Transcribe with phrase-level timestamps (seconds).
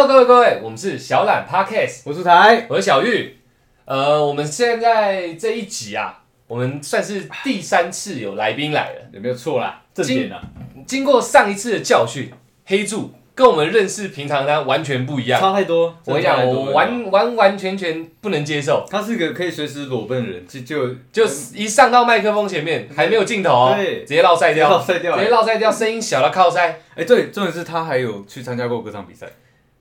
[0.00, 3.36] Hello，各位各位，我们是小懒 Podcast，我是台，我是小玉。
[3.84, 9.00] 呃，我们现在这一集啊，我们算是第三次有来宾来了。
[9.12, 9.82] 有没有错啦？
[9.92, 10.40] 正点啊，
[10.86, 12.32] 经过上一次的教训，
[12.64, 15.38] 黑柱跟我们认识平常他完全不一样。
[15.38, 15.94] 差太多。
[16.06, 21.24] 我跟你讲，我完完完全全不能接受，他是个可以随时裸奔的人，就就就
[21.54, 25.24] 一上到麦克风前面，还没有镜头哦，对直接落塞掉，绕塞掉直。
[25.24, 26.80] 接落塞掉，声音小到靠塞。
[26.94, 29.26] 哎，对，重点是他还有去参加过歌唱比赛。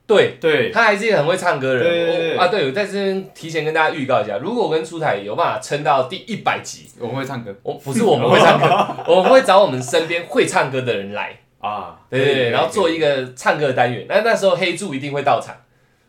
[0.10, 1.84] 对，对，他还是一个很会唱歌的人。
[1.84, 8.68] 对对对我啊，对，我在这边提前跟大家预告一下，如果我跟出台有办法撑到第一百集，我们会唱歌我不是我们会唱歌，
[9.08, 12.00] 我们会找我们身边会唱歌的人来，啊。
[12.10, 14.06] 对对对，然后做一个唱歌的单元。
[14.10, 15.56] 那那时候黑柱一定会到场。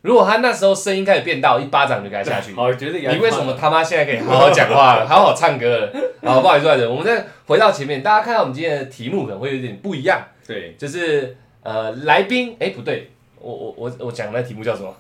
[0.01, 2.55] 如果他那时候声音开始变大，一巴掌就给他下去。
[2.57, 5.93] 好，绝对给他你为什么他妈现在可以好好讲话了， 好好唱歌了？
[6.25, 14.95] 好，不好意思，不好意思，我们再回到前面，大家看到我们今天的题目可能会有点不一样，对，就是呃，来宾，哎，不对，我我我我讲的那题目叫什么？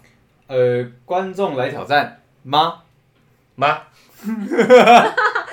[0.48, 2.74] 呃，观众来挑战吗？
[3.54, 3.82] 吗，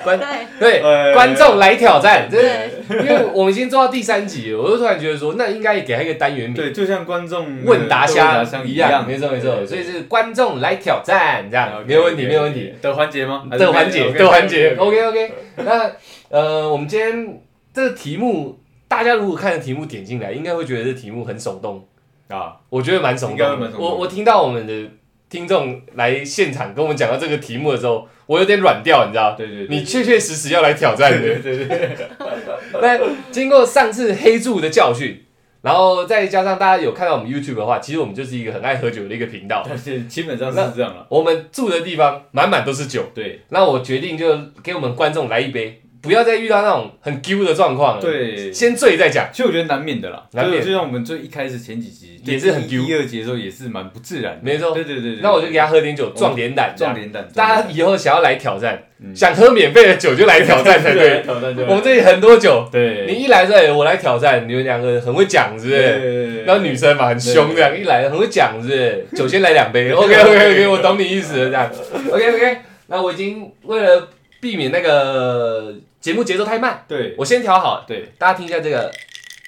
[0.03, 0.17] 观
[0.57, 0.81] 对，
[1.13, 12.73] 观众来挑战，这对，因为我们已经做到第三集了，我就突然觉得说，那应该也给他一个单元名，对，就像观众问答箱箱一样，没错没错，所以是观众来挑战，这样没有问题没有问题。
[12.81, 13.45] 的环节吗？
[13.51, 15.09] 的环节的环节 OK，，OK。
[15.09, 15.33] OK。
[15.57, 15.91] 那
[16.29, 17.41] 呃，我们今天
[17.73, 21.85] 这个题目，大家如果看着题目点进来，应该会觉得这题目很手动，
[22.29, 23.77] 啊，我觉得蛮耸应该会动的。
[23.77, 24.91] 我我听到我们的
[25.29, 29.35] 听众来现场跟我们讲到这个题目的时候，我有点软掉，你知道？
[29.35, 31.19] 对对，对你确确实实要来挑战的。
[31.19, 31.97] 对对对，
[32.81, 32.99] 那
[33.31, 35.25] 经过上次黑柱的教训，
[35.61, 39.65] 然后再加上大家有看到我们 YouTube 的话，其实我们就是一个很爱喝酒的一个频道。
[40.07, 41.05] 基本上是这样了。
[41.09, 49.27] 我们住的地方满满都是酒，对那我决定就给我们观众来一杯，不要再遇到那种很丢的状况了。，对，先醉再讲。
[49.31, 54.39] 其实我觉得难免的啦，难免就就像我们最一开始前几集也是很第一二集的时候也是蛮不自然的。
[54.43, 55.19] 没错对对对对。
[55.21, 61.21] 那我就给他喝点酒壮点胆，壮点胆，大家以后想要来挑战，嗯想喝免费的酒就来挑战才对。
[61.25, 65.81] 挑战我们这里很多酒，对你一来这里我来挑战，你们两个很会讲，是不是？
[65.81, 69.05] 对然后女生嘛很凶这样，一来很会讲，是不是？
[69.15, 71.71] 酒先来两杯， OK OK OK，我懂你意思了，这样
[72.11, 72.57] ，OK OK。
[72.87, 74.07] 那我已经为了
[74.39, 75.73] 避免那个
[76.07, 77.13] 节目节奏太慢，对。
[77.17, 77.79] 我先调好。
[77.79, 78.89] 了，对，大家听一下这个，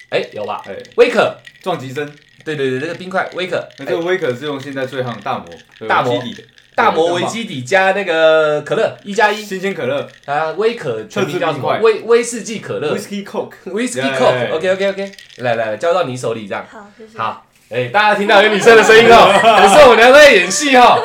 [0.10, 0.62] 哎，有吧？
[0.68, 2.06] 哎，威可，撞击声，
[2.44, 3.30] 对对对，这个冰块。
[3.34, 5.48] 威可，那这个威可是用现在最夯的大魔
[5.88, 6.18] 大魔。
[6.22, 6.44] 底的。
[6.76, 10.06] 大魔维基底加那个可乐一加一，新鲜可乐。
[10.26, 11.72] 啊，威可全名叫什么？
[11.78, 12.10] 特制冰块。
[12.10, 12.94] 威威士忌可乐。
[12.94, 16.68] Whisky Coke，，Whisky Coke，OK OK OK，来来来，交到你手里这样。
[16.70, 17.18] 好，谢谢。
[17.18, 19.32] 好，哎、大家听到有女生的声音哦，
[19.64, 21.00] 不是我娘在演戏哦。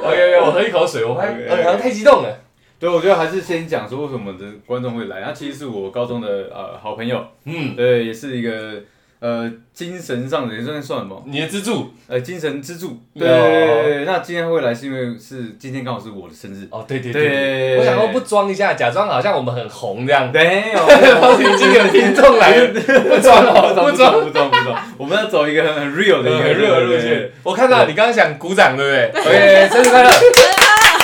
[0.00, 1.22] OK OK，我喝一口水，我好
[1.60, 2.38] 像太激动了。
[2.80, 8.82] 对，我觉得还是先讲说为什么的观众会来，他其实是我高中的呃好朋友，嗯，对，也是一个
[9.20, 11.22] 呃精神上的，也算算什么？
[11.26, 12.98] 你的支柱呃，精神支柱。
[13.12, 16.66] 有对对对对对，那今天会来是因为是今天刚好是我的生日。
[16.70, 20.32] 哦，对对对对我想说不装一下，假装好像我们很红这样。
[20.32, 20.80] 没有，
[21.38, 27.30] 已经有听众来了， 不装哦，不不装，不装不装，我们要走一个很很 real 的一个很热的路线。
[27.42, 30.10] 我看到你刚刚想鼓掌，对不对？OK，生日快乐！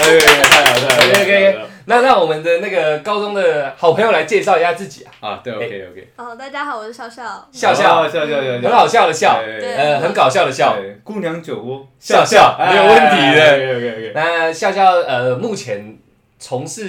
[0.06, 1.58] 对对，太好太好 OK，OK
[1.88, 7.48] 那让我们的那个高中的好朋友来介绍一下自己啊，啊，对 OK OK，哦，大家好，我是笑笑。
[7.52, 9.40] 笑笑，笑笑很好笑的笑，
[9.76, 10.76] 呃，很搞笑的笑。
[11.04, 15.96] 姑娘酒窝笑笑没有问题的 OK OK 那笑笑呃，目前
[16.40, 16.82] 从事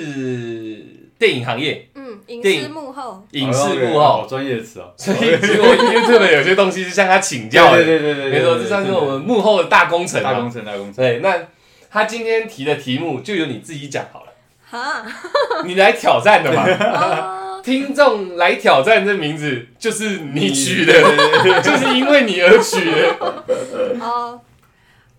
[1.19, 3.23] 电影行业，嗯，影视幕后。
[3.31, 4.91] 影视幕后，专业的词哦。
[4.97, 10.23] 所以其实我 YouTube 有些东西是向他请教的，对对对，没错，这算是我们幕后的大工程。
[10.23, 10.95] 大工程大工程。
[10.95, 11.35] 对，那
[11.90, 14.34] 他今天提的题目就由你自己讲好了，
[14.70, 15.06] 哈，
[15.66, 16.64] 你来挑战的嘛。
[16.68, 20.94] 哦，听众来挑战这名字就是你取的，
[21.62, 23.16] 就是因为你而取的。
[24.00, 24.40] 哦，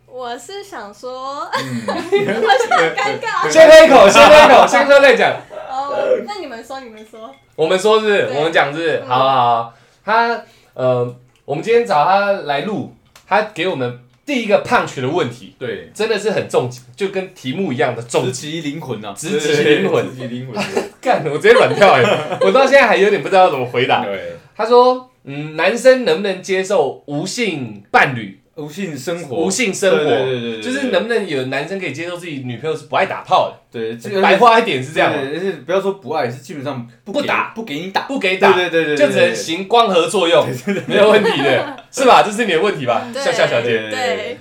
[0.07, 1.83] 我是想说，嗯，
[2.97, 3.51] 尴尬。
[3.51, 5.33] 先喝一口，先喝一口，先喝再讲。
[5.71, 5.95] 哦，
[6.27, 7.35] 那你们说，你们说。
[7.57, 9.75] 我们说是我们讲是好好。
[10.05, 10.43] 他
[10.75, 11.15] 呃，
[11.45, 12.95] 我们今天找他来录，
[13.27, 18.61] 他给我们第一个 punch 的问题，对，真的是很重击，就跟题目一样的重直击。
[18.61, 20.63] 灵魂啊，直击灵魂直击灵魂。
[21.01, 22.03] 干，我直接软掉哎！
[22.43, 24.05] 我到现在还有点不知道怎么回答。
[24.05, 30.05] 对，他说，嗯，男生能不能接受无性伴侣、无性生活，无性生活？
[30.05, 33.57] 对对对对对就是能不能有男生可以接受自己女朋友是不爱打炮的？
[33.71, 34.17] 对这的？
[34.17, 35.13] 个白话一点是这样。
[35.13, 37.53] 吗，对，是不要说不爱，是基本上给不打。
[37.55, 40.47] 不给你打，不给打，对对对对，就只能行光合作用，
[40.87, 42.23] 没有问题的， 是吧？
[42.23, 43.23] 这是你的问题吧，对。
[43.23, 43.89] 笑笑小姐。
[43.91, 44.37] 对，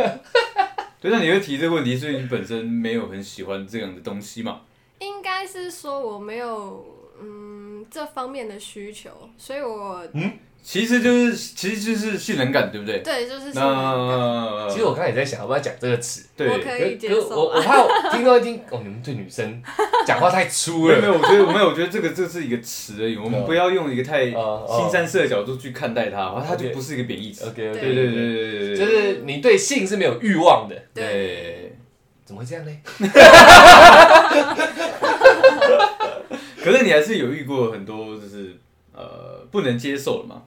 [0.99, 4.61] 对，那你会提这个问题，所以你本身没有很喜欢这样的东西嘛？
[4.99, 6.83] 应该是说我没有
[7.21, 10.03] 嗯这方面的需求，所以我
[10.67, 12.99] 其实就是其实就是性冷感，对不对？
[12.99, 19.63] 对，就是那其实我刚才也在想要不要讲这个词，对，我可以我我怕我听到一听哦，你们对女生
[20.05, 20.99] 讲话太粗了。
[20.99, 27.45] 没有没有，我觉得没有，我觉得这个这是一个词而已，我们不要用一个太新三色的角度去看待它，它就不是一个贬义词。
[27.45, 27.71] OK 对。
[27.71, 31.77] 对对对对对对，就是你对性是没有欲望的，对，对。
[32.25, 32.71] 怎么会这样呢？
[36.61, 38.57] 可是你还是有遇过很多就是
[38.93, 40.43] 呃不能接受的嘛，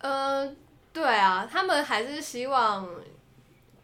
[0.00, 0.48] 呃，
[0.92, 2.88] 对啊，他们还是希望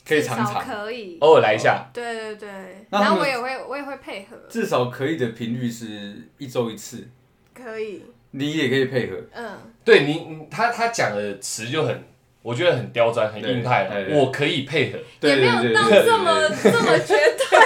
[0.07, 7.09] 可以常常，可以，偶尔来一下，对对对，那他们然后我也会我也会配合，至少可以的频率是一周一次，
[7.55, 9.17] 可以，你也可以配合。
[9.33, 12.05] 嗯，对你你他他讲的词就很，
[12.43, 14.21] 我觉得很刁钻，很硬派对对，对。
[14.21, 17.59] 我可以配合，对也没有到这么对这么绝对，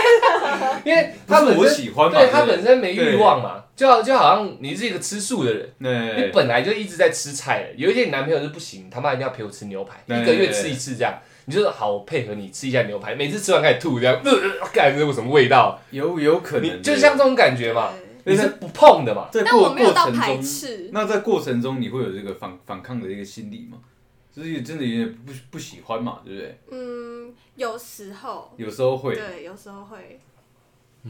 [0.85, 5.69] 因为他本身喜欢嘛，对他本身没欲望嘛，就好就好像你是一个吃素的人。
[5.79, 11.15] 你本来就一直在吃菜了，有一天你男朋友就不行，他妈一定要陪我吃牛排，一个月吃一次这样，
[11.47, 14.33] 你就是好，配合你吃一下牛排，每次吃完开始吐这样，呃，
[14.73, 15.81] 干这有什么味道？
[15.91, 17.93] 有有可能就像这种感觉嘛，
[18.25, 23.79] 对你是不碰的嘛，在但我过没有到排过程中，斥，那在过程中你会有这个反反抗的一个心理吗？
[24.33, 26.59] 就是真的有点不不喜欢嘛，对不对？
[26.71, 30.21] 嗯，有时候，有时候会，对，有时候会，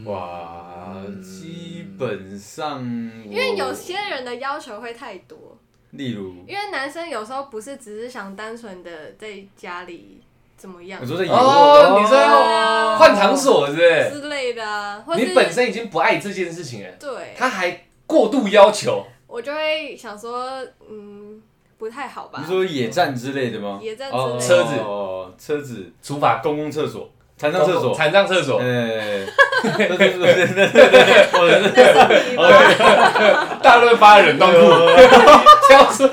[0.05, 2.81] 哇，基本上
[3.25, 5.57] 因为有些人的要求会太多，
[5.91, 6.45] 例如？
[6.47, 10.21] 因为男生有时候不是只是想单纯的在家里
[10.55, 11.01] 怎么样。
[11.03, 12.97] 你说在野哦，你说要啊。
[12.97, 14.21] 换场所是不是？
[14.21, 21.41] 之类的啊，或是你本身已经不爱这件事情了，对，他还过度要求，我就会想说，嗯，
[21.77, 22.39] 不太好吧。
[22.41, 22.47] 你？
[22.47, 23.79] 说野战之类的吗？
[23.81, 24.75] 野战之哦类的，车子。
[24.79, 27.09] 哦，车子，厨房、公共厕所，
[27.41, 28.65] 残障厕所，残障厕所，哎，
[29.63, 31.59] 对对对对对对，我的
[32.29, 34.59] 你吧大润发的冷冻库，
[35.67, 36.07] 挑出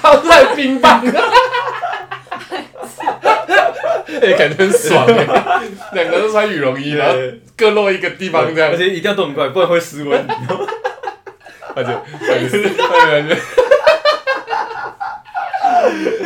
[0.00, 1.04] 挑出来冰棒，
[4.22, 5.26] 哎，感觉很爽哎，
[5.92, 7.14] 两个都穿羽绒衣，然后
[7.58, 10.26] 各露一个地方这样而，且一定要动很快，不然会失温。
[11.76, 11.92] 而且
[12.26, 13.36] 感觉感觉，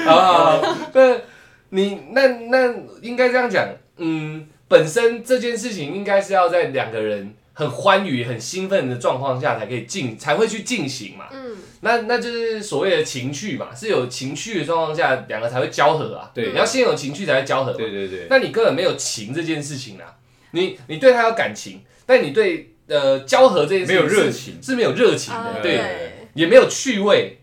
[0.08, 0.60] 啊，
[0.92, 1.16] 那
[1.70, 2.72] 你那那
[3.02, 3.66] 应该这样讲，
[3.96, 11.26] 嗯，本身这件事情应该是要在两个人很欢愉、很兴奋的状况下才可以进，才会去进行嘛。
[11.32, 16.31] 嗯，那那就是所谓的情趣嘛，是有情趣的状况下，两个才会交合啊。
[16.35, 16.50] 对。
[16.50, 17.76] 你要先有情趣才会交合嘛。
[17.79, 20.17] 对对对，那你根本没有情这件事情啊，
[20.50, 24.62] 你你对他有感情，但你对呃交合这件事情没有热情。
[24.62, 27.38] 是没有热情啊的，对，对，也没有趣味，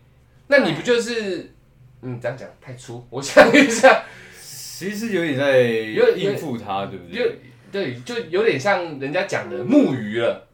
[0.48, 1.54] 那你不就是
[2.02, 3.06] 嗯这样讲太粗？
[3.08, 4.04] 我想一下，
[4.82, 7.16] 其实是有点在有应付他，对不对？
[7.16, 7.30] 就
[7.70, 7.92] 对？
[7.94, 10.48] 对，就有点像人家讲的木鱼了，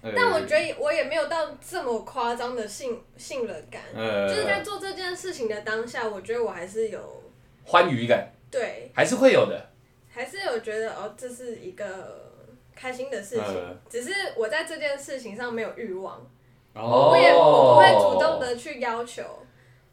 [0.00, 7.22] 呃但我觉得我也没有到这么夸张的信信任感，呃，就是在做这件事情的当下，我觉得我还是有
[7.66, 8.32] 欢愉感。
[8.50, 9.68] 对，还是会有的。
[10.08, 12.32] 还是有觉得哦，这是一个
[12.74, 13.76] 开心的事情，呃。
[13.90, 16.26] 只是我在这件事情上没有欲望，
[16.72, 17.10] 哦。
[17.10, 19.22] 我也我不会主动的去要求。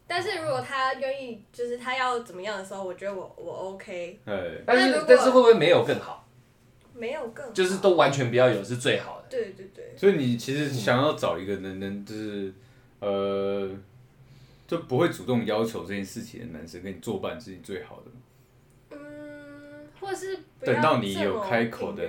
[0.06, 6.26] 但是如果他愿意，就是他要怎么样的时候，我觉得我我 OK，对，但是但是会不会没有更好？
[6.92, 7.52] 没有更好。
[7.52, 9.26] 就是都完全不要有是最好的。
[9.30, 12.52] 对对对，所以你其实想要找一个能能就是
[13.00, 13.68] 呃，
[14.68, 18.96] 就不会主动要求这件事情的男生跟你作伴是你最好的。
[18.96, 22.04] 嗯，或是等到你有开口的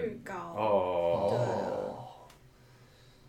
[0.55, 1.84] 哦，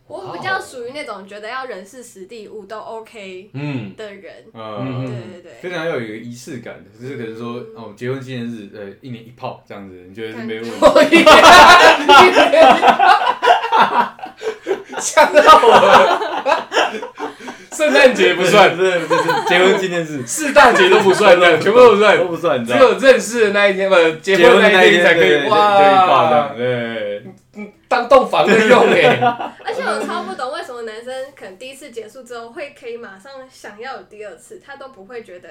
[0.09, 10.65] 我比较属于那种觉得要人事实地物都 OK 嗯，的人，嗯，对对对，非常要有一个仪式感的，就是可能说哦，结婚纪念日，呃，一年一炮这样子，你觉得是没问
[11.11, 11.25] 题？
[14.99, 16.69] 吓到我了。
[17.73, 20.25] 圣诞节不算，对对对，结婚纪念日。
[20.27, 22.17] 四大节都不算，这样全部都不算。
[22.17, 22.73] 都算，不算，只？
[22.79, 27.23] 有认识的那一天，不，结结婚那一婚那一天天才可以哇，，对，
[27.89, 29.17] 当洞房的用哎。
[29.65, 35.49] 而且我超不懂为什么男生可能第一次结束之后会可以马上想要有第二次，他都不会觉得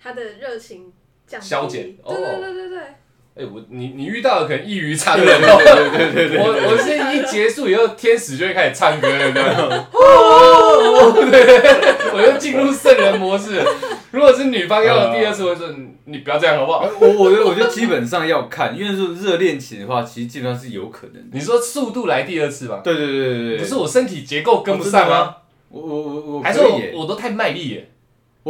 [0.00, 0.92] 他的热情
[1.26, 1.46] 降低。
[1.46, 2.14] 消减哦。
[2.14, 2.94] 对对对对对，
[3.38, 5.58] 哎，我你你遇到的可能异于常人哦。
[5.94, 9.86] 对对对 我我是一结束以后，天使就会开始唱歌了。
[9.94, 13.62] 哦，对，我就进入圣人模式。
[14.10, 16.84] 如果是女方要的第二次，我会说你你不要这样好不好？
[17.00, 21.28] 我我觉得我觉得基本上要看，因为是热恋期的话，其实基本上是有可能的。
[21.32, 22.80] 你说速度来第二次吧？
[22.82, 25.36] 对对对对对，不是我身体结构跟不上啊，
[25.68, 26.60] 我我我我还是
[26.92, 27.82] 我都太卖力了？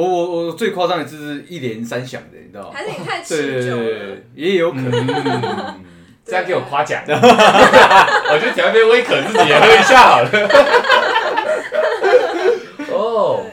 [0.02, 2.70] 我我我最夸张的就是一连三响的，你知道吗？
[2.72, 4.92] 还是你太持久了对对，，也有可能。
[4.92, 5.84] 嗯
[6.28, 10.28] 这样给我夸奖， 我就调一杯威可自己也喝一下好了。
[12.92, 13.46] 哦，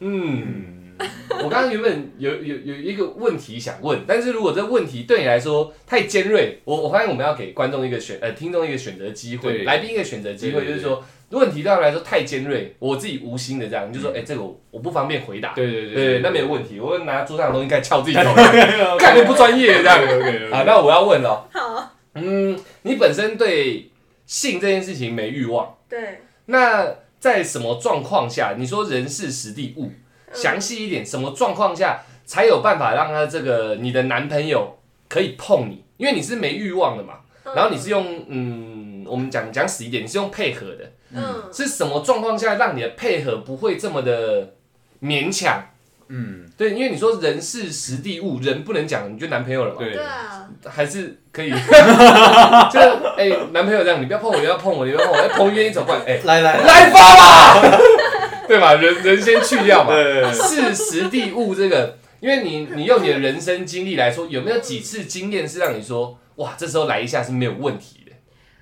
[0.00, 0.96] 嗯，
[1.44, 11.04] 我，刚刚原本有有有一个问题想问，但是如果这问题对你来说太尖锐，我我发现我们要给观众一个选呃听众一个选择机会，来宾一个选择机会，就是说
[11.36, 15.52] 问题对他们来说太尖锐，我自己无心的这样，你就说哎、这个我我不方便回答。
[15.52, 18.34] 对对对，那没有问题，我会拿桌上的东西该敲自己头，
[18.98, 20.02] 干的不专业这样。
[20.02, 23.90] OK 啊，那我要问了，好，嗯，你本身对
[24.24, 26.86] 性这件事情没欲望，对，那
[27.18, 28.54] 在什么状况下？
[28.56, 29.90] 你说人事实地物，
[30.32, 35.84] 详细一点，什么状况下才有办法让他这个你的男朋友可以碰你？
[35.98, 37.14] 因为你是没欲望的嘛，
[37.54, 44.54] 然后你是用嗯，我们讲讲死一点，你是用配合的，嗯，是什么状况下让你的配合不会这么的
[45.02, 45.64] 勉强？
[46.08, 49.92] 嗯，对，因为你说人是实地物，人不能讲，你就男朋友了嘛，对。
[49.92, 51.50] 对啊，还是可以，
[52.72, 52.80] 就
[53.16, 56.60] 哎、男朋友这样，你不要碰我，你不要碰我，你不要碰我，哎、彭于晏一走过来，哎、来来。
[56.62, 57.78] 来发吧，
[58.48, 58.72] 对吧？
[58.74, 68.12] 人人先去掉嘛，对，是实地物这个，因为你你用你的人生经历来说，有没有几次经验是让你说，哇，这时候来一下是没有问题的？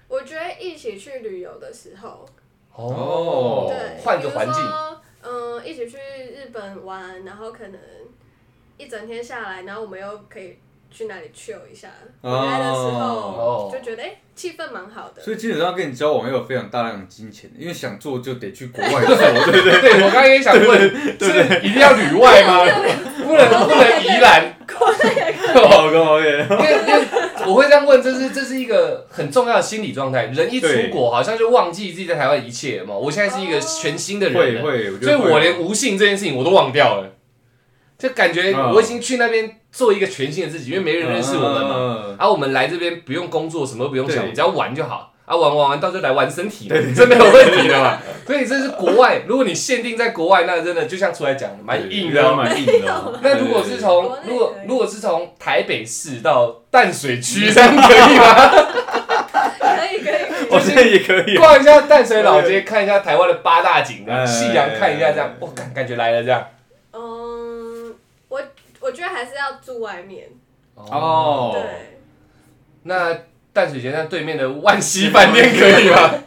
[0.08, 2.26] 我觉得一起去旅游的时候，
[2.76, 4.62] 哦对，换个环境。
[5.23, 7.80] 嗯，一起去日本玩，然后可能
[8.76, 10.56] 一整天下来，然后我们又可以
[10.96, 11.88] 去哪里 chill 一下。
[12.22, 15.20] 回来的时哦候就觉得，哎，气氛蛮好的。
[15.22, 19.14] 所以基本上跟你交往要有非常大量的金钱，因为想做就得去国外做，
[19.52, 19.80] 对不对？
[19.80, 22.64] 对，我刚刚也想问，是一定要旅外吗？
[23.26, 24.56] 不能不能宜兰？
[25.54, 27.06] 好跟 OK，因为因为
[27.46, 30.24] 我会这样问，这是这是一个很重要的心理状态。
[30.26, 32.94] 人一出国，好像就忘记自己在台湾一切嘛。
[32.94, 37.10] 我现在是一个全新的人了，会会，所以我连无性这件事情我都忘掉了，
[37.98, 41.78] 就感觉嗯我已经去那边做一个全新的自己，因为没人认识我们嘛。
[41.78, 45.12] 嘛，啊，我们来这边不用工作，什么都不用想，只要玩就好。
[45.24, 47.98] 啊，玩玩玩，到时候来玩身体嘛，这没有问题的嘛。
[48.24, 52.36] 所以这是国外，如果你限定在国外，那真的就像出来讲的，蛮硬的哦。
[52.36, 53.18] 蛮硬的哦。
[53.22, 58.50] 那如果是从如果如果是从台北市到淡水区，这样可以吗？
[59.58, 66.40] 可以可以，我现在也可以，逛一下淡水老街，看一下台湾的八大景，夕阳看一下，这样，我感感觉来了这样。
[68.86, 70.28] 嗯，我我觉得还是要住外面。
[70.74, 71.98] 哦，对，
[72.84, 73.12] 那
[73.52, 76.22] 淡水街那对面的万熙饭店可以吗？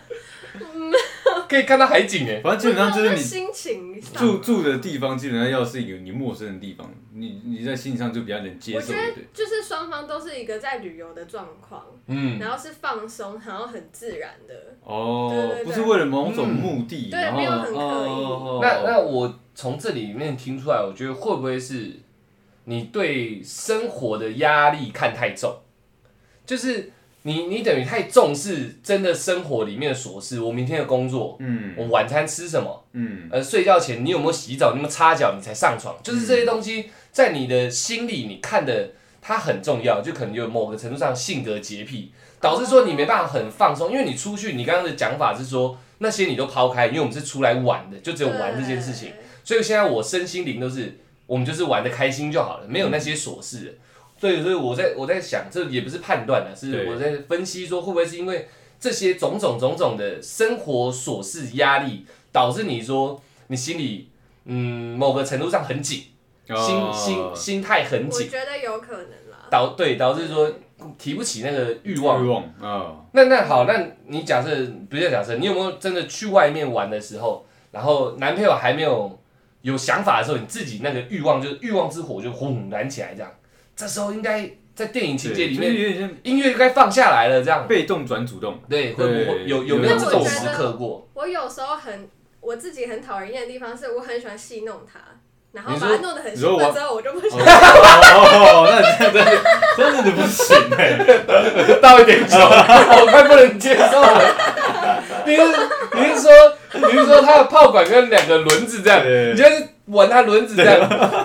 [1.47, 2.41] 可以看到海景哎。
[2.43, 9.13] 反正基本上就是你心情住住的地方，基本上要是一个你陌生的地方，你你在心理上就比较能接受我觉得。
[9.33, 14.53] 就是双方都是一个在旅游的状况，嗯，然后是放松，然后很自然的。
[14.83, 21.99] 哦不是为了某种目的，对没有很刻意哦那那我从这里面听出来，我觉得会不会是
[22.69, 25.57] 你对生活的压力看太重？
[26.45, 26.91] 就是
[27.23, 31.73] 你你等于太重视真的生活里面的琐事，我明天的工作，嗯。
[31.75, 33.27] 我晚餐吃什么，嗯。
[33.31, 49.11] 呃，睡觉前你有没有洗澡，你有没有擦脚，你才上床，就是这些东西在你的心里你看的它很重要，就可能有某个程度上性格洁癖，导致说你没办法很放松，因为你出去，你刚刚的讲法是说那些你都抛开，因为我们是出来玩的，就只有玩这件事情。
[49.43, 50.99] 所以现在我身心灵都是，
[51.29, 53.73] 我们就是玩的开心就好了，没有那些琐事了。
[54.19, 64.09] 对，所以我在我在想，这也不是判断了，是我在分析说会不会是因为这些种种种种的生活琐事压力，导致你说你心里
[64.45, 66.05] 嗯某个程度上很紧，
[66.47, 69.47] 心哦心心态很我紧，觉得有可能啦。
[69.51, 70.51] 导对导致说
[70.97, 72.27] 提不起那个欲望欲。
[72.27, 74.49] 望啊，那那好，那你假设
[74.89, 79.17] 不是假设，你有没有真的去外面玩的时候，然后男朋友还没有
[79.61, 83.31] 有想法的时候，你自己那个欲望就是欲望之火就轰燃起来，这样，
[83.75, 91.07] 这时候应该在电影情节里对就是面，有点像音乐该放下来了，这样，被动转主动，对，会不会有有没有这种时刻过？
[91.13, 92.07] 我有时候很
[92.39, 94.99] 我自己很讨人厌的地方是，我很喜欢戏弄他，
[95.51, 97.39] 然后把他弄得很你说我兴奋之后，我就不想。
[97.39, 100.97] 哦，那这样真的真的不行哎，
[101.81, 104.35] 倒一点酒，我快不能接受了。
[105.29, 105.43] 你是
[105.93, 106.31] 你是说
[106.73, 110.79] 你是说它的炮管跟两个轮子这样，你就是玩它轮子这样，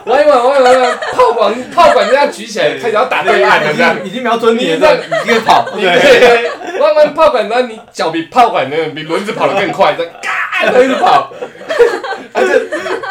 [0.04, 3.96] 玩一玩玩一玩玩，炮管炮管这样举起来，开始要打对岸了这样。
[4.04, 4.96] 已经瞄准你了，这样。
[4.98, 11.30] 你这个跑，你对，对，玩完炮管，然后你脚比炮管那个比轮子跑得更快，这样嘎，一直跑，
[12.32, 12.48] 他就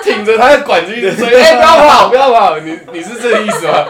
[0.04, 3.86] 挺着它的管子一直追，哎、不要跑，不要跑，你你是这个意思吗？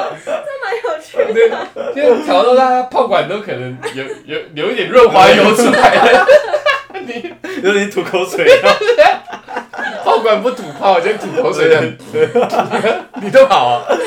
[0.63, 1.51] 蛮有趣对，
[1.93, 6.25] 现在调到他炮管都可能有有有一点润滑油出来了，
[7.05, 7.33] 你
[7.63, 8.45] 有点吐口水，
[10.03, 11.81] 炮管不吐炮，先吐口水的，
[13.21, 13.97] 你都好啊？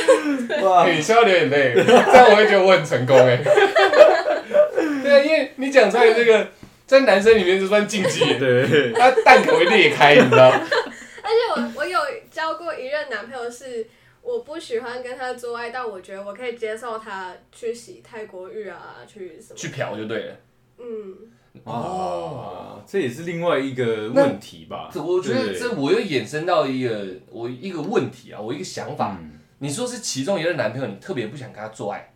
[0.63, 3.39] 哇，你笑得有点累，这样我会觉得我很成功哎。
[5.03, 6.49] 对啊，因为你讲出来这个，
[6.87, 10.49] 在男生里面就算禁忌耶，对，他蛋壳会裂开，你知道？
[10.49, 11.99] 而且我我有
[12.31, 13.87] 交过一任男朋友是，
[14.23, 19.57] 我不喜欢跟他做爱，但我觉得我可以接受他去洗泰国浴啊，去什么？
[19.57, 20.37] 去嫖就对了。
[20.79, 21.17] 嗯，
[21.65, 24.91] 哦，这也是另外一个问题吧？
[24.93, 29.19] 这我觉得这我又衍生到一个我一个问题啊，我一个想法。
[29.21, 29.33] 嗯。
[29.59, 32.13] 你说是其中一任男朋友，你特别不想跟他做爱，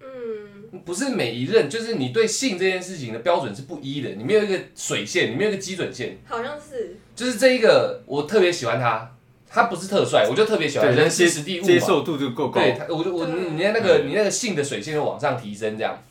[0.00, 6.16] 嗯，不是每一任，就是你对性这件事情的标准是不一的，你没有一个水线，你没有一个基准线。
[6.24, 9.14] 好像是，就是这一个，我特别喜欢他，
[9.46, 12.58] 他不是特帅，我就特别喜欢对，人但接事实地物接受度就够高。
[12.58, 14.08] 对，他我就我你你那个嗯。
[14.08, 16.02] 你那个性的水线就往上提升，这样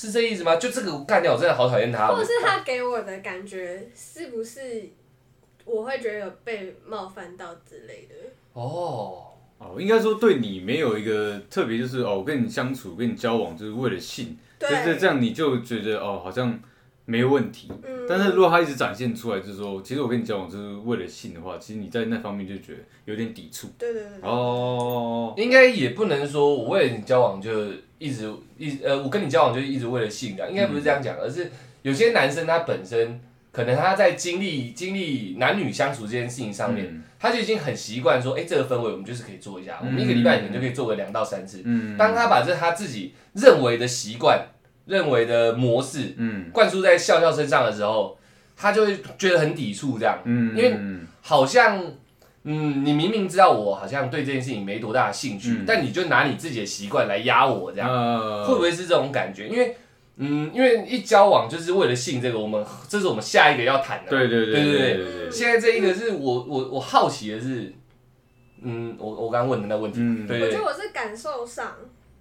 [0.00, 0.54] 是这意思吗？
[0.54, 2.06] 就这个我干掉，我真的好讨厌他。
[2.06, 4.88] 或者是他给我的感觉是不是
[5.64, 8.14] 我会觉得有被冒犯到之类的？
[8.52, 16.56] 哦，哦，应该说对你没有一个特别，就是哦，我跟你相处、跟你交往，就是为了性，对就是这样，你就觉得哦，好像
[17.04, 17.68] 没有问题。
[17.82, 23.66] 嗯，但是如果他一直展现出来，就是说，其实我跟你交往就是为了性的话，其实你在那方面就觉得有点抵触。
[23.76, 27.50] 对对对对，哦，应该也不能说我为了你交往就
[27.98, 31.50] 一直一呃，我跟你交往就是一直为了性感，应该不是这样讲，而是
[31.82, 37.02] 有些男生他本身可能他在经历经历男女相处这件事情上面，嗯。
[37.20, 41.62] 他就已经很习惯说，哎、这个氛围我们就是可以做一下，我们一个礼拜可能就可以做个两到三次。
[41.64, 44.46] 嗯，当他把这他自己认为的习惯、
[44.86, 46.48] 认为的模式嗯。
[46.52, 48.16] 灌输在笑笑身上的时候，
[48.56, 51.06] 他就会觉得很抵触，这样，嗯，因为嗯。
[51.20, 51.82] 好像，
[52.50, 55.64] 嗯，你明明知道我好像对这件事情没多大的兴趣，嗯。
[55.66, 58.46] 但你就拿你自己的习惯来压我，这样、呃。
[58.46, 59.48] 会不会是这种感觉？
[59.48, 59.76] 因为，
[60.16, 64.10] 嗯，因为一交往就是为了性这个，我们这是我们下一个要谈的。
[64.10, 65.04] 对对对对对对对。
[65.26, 67.70] 对，现在这一个是我我我好奇的是，
[68.62, 70.26] 嗯，我我刚刚问的那问题，嗯。
[70.26, 70.40] 对。
[70.40, 71.76] 我觉得我是感受上，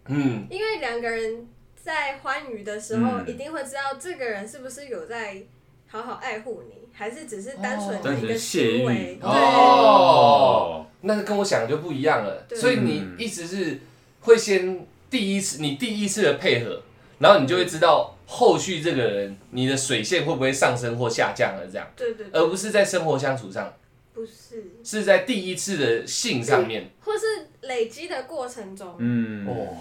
[0.07, 3.29] 嗯，因为两个人在欢愉的时候，嗯。
[3.29, 5.41] 一定会知道这个人是不是有在
[5.87, 8.01] 好好爱护你，还是只是单纯哦。
[8.03, 9.17] 的一个行为。
[9.21, 10.85] 哦。
[11.01, 12.45] 那跟我想的就不一样了。
[12.49, 13.79] 对所以你嗯意思是
[14.21, 16.81] 会先第一次，你第一次的配合，
[17.19, 23.73] 然后你就会知道后续这个人你的水线会不会上升或下降了，这样，对对对，而不是在生活相处上，
[24.13, 26.89] 不是，是在第一次的性上面。
[26.99, 29.47] 或是累积的过程中，嗯。
[29.47, 29.77] 哦，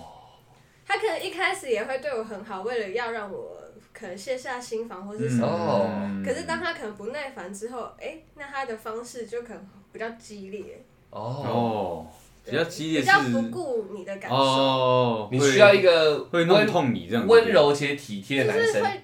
[0.87, 3.63] 他可能一开始也会对我很好，为了要让我
[3.99, 5.89] 可能卸下心防或是什么。
[6.23, 12.07] 可是当他可能不耐烦之后，哎、那他的方式就可能比较激烈，哦，哦，
[12.45, 18.75] 比较激烈是比较不顾你的感受，哦，你需要一个会弄痛你这样温柔且体贴的就男生。
[18.75, 19.01] 是会，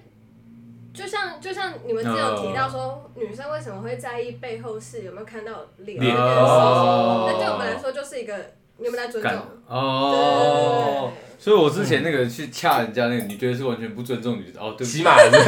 [0.93, 7.25] 就像就像你们之前有提到说，女生为什么会在意背后是有没有看到脸这件脸事情，哦。
[7.27, 9.31] 那对我们来说就是一个你有没有在尊重？
[9.67, 11.13] 哦。
[11.39, 14.75] 所以我之前那个去掐人家那个，你觉得是完全不尊重女哦？
[14.77, 15.39] 对不起，起码 是他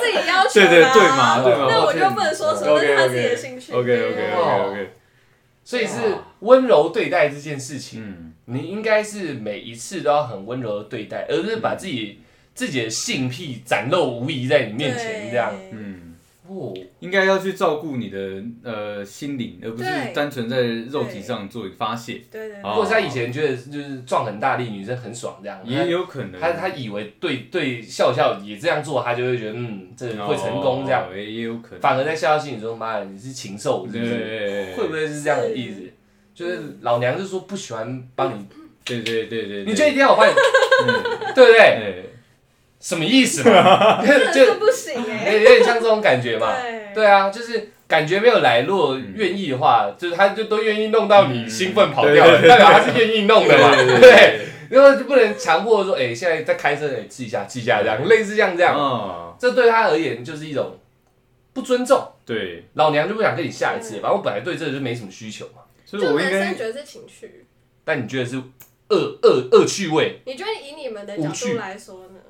[0.00, 1.66] 自己要求对对的啊对嘛对嘛。
[1.68, 3.72] 那我就不能说什么，那是他自己的 OK 兴趣。
[3.72, 4.92] OK OK 对 OK OK，
[5.64, 8.02] 所以是温柔对待这件事情。
[8.04, 12.20] 嗯，你应该是每一次都要很温柔的对待，而不是把自己
[12.54, 15.52] 自己的性癖展露无遗在你面前这样。
[15.52, 16.03] 对嗯，
[16.46, 26.38] 哦，应该要去照顾你的呃心灵，而不是对单纯在肉体上做一个发泄，对对或者他以前觉得就是撞很大力，女生很爽这样，也有可能。
[26.38, 31.80] 他他以为对对笑笑也这样做，他就会觉得嗯这个会成功这样，哦也也有可能。
[31.80, 34.10] 反而在笑笑心里说妈的你是禽兽是不是？
[34.10, 35.80] 对，会不会是这样的意思？
[36.34, 38.44] 就是老娘就说不喜欢帮你，
[38.84, 40.92] 对对对对，你就一定要我帮你，嗯
[41.34, 41.56] 对不对？
[41.56, 42.10] 对
[42.80, 44.04] 什么意思嘛？
[44.04, 44.83] 就不行哎。
[45.42, 46.54] 有点像这种感觉嘛。
[46.60, 54.40] 对对啊，就是感觉没有来，如果愿意的话，就是他就都愿意弄到你兴奋跑掉了，代表他是愿意弄的嘛，对对对不对？
[54.70, 60.78] 然后就不能强迫说，哎、现在在开车，哎、记一下，记一下这样，类似像这样，啊，这对他而言就是一种
[61.52, 62.10] 不尊重。
[62.24, 65.62] 对，老娘就不想跟你下一次，反正我本来对这个就没什么需求嘛。
[65.84, 67.44] 就所以我应该男生觉得是情趣，
[67.84, 68.36] 但你觉得是
[68.88, 72.20] 恶恶恶趣味、你觉得以你们的角无趣度来说呢？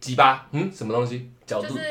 [0.00, 1.30] 鸡巴，嗯，什么东西？
[1.46, 1.68] 角度？
[1.68, 1.82] 就是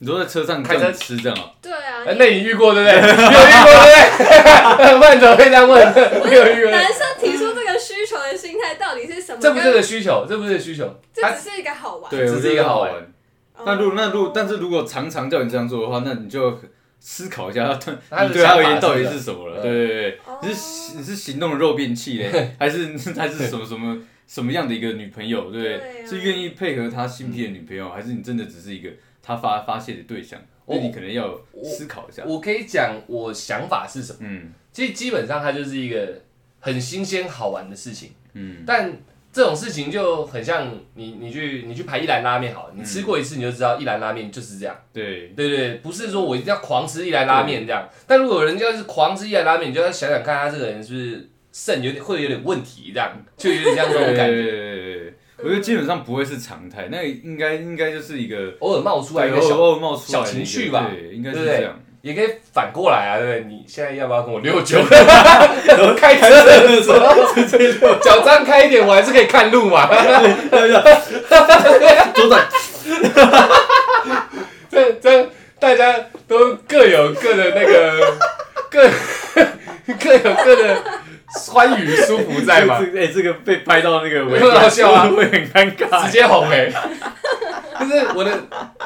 [0.00, 1.52] 你说在车上开车吃这样啊？
[1.62, 3.00] 对啊，哎那你遇过对不对？
[3.00, 4.98] 你有遇过对不对？
[4.98, 5.94] 不然怎么会这样问？
[6.28, 6.70] 没有遇过。
[6.70, 9.38] 男生提出这个需求的心态到底是什么？
[9.40, 12.10] 这不是个需求，这不是个需求，这只是一个好玩。
[12.10, 12.92] 对，只是一个好玩
[13.64, 16.58] 那如果那如果但是如果常常叫你这样做的话，那你就
[16.98, 19.60] 思考一下他 他的你对他而言到底是是什么了？
[19.60, 25.50] 嗯对对对哦，你是你是行动的肉便器嘞，还是还是什么什么什么样的一个女朋友？
[25.52, 28.88] 对是愿意配合他新癖的女朋友，还是你真的只是一个
[29.22, 30.40] 他发发泄的对象？
[30.66, 32.22] 那你可能要思考一下。
[32.24, 34.18] 我可以讲我想法是什么。
[34.22, 36.22] 嗯其实基本上它就是一个
[36.60, 38.96] 很新鲜好玩的事情，嗯但
[39.32, 44.76] 这种事情就很像你你去你去排一兰拉面好了，你吃过一次你就知道一兰拉面就是这样。
[44.92, 47.88] 对，对对对，不是说我一定要狂吃一兰拉面这样。
[48.06, 55.09] 但如果有人家是狂吃一兰拉面，你就要想想看他这个人是不是肾有点会有点问题这样，就有点像这种感觉，
[55.42, 61.80] 我觉得基本上不会是常态，那个应该应该就是一个偶尔冒出来一个小偶尔冒出来小情绪吧对，应该是这样。
[62.02, 63.44] 也可以反过来啊，对不对？
[63.46, 64.82] 你现在要不要跟我六 九？
[65.98, 69.86] 开车的时候 脚张开一点，我还是可以看路嘛。
[72.14, 72.48] 左转，
[74.70, 75.94] 这这大家
[76.26, 78.16] 都各有各的那个
[78.70, 78.88] 各
[80.02, 80.82] 各有各的
[81.52, 85.08] 欢愉舒服在嘛，这 个哎，这个被拍到那个尾很好笑啊。
[85.14, 86.04] 会很尴尬。
[86.04, 86.70] 直接红哎、
[87.80, 88.30] 就是我的，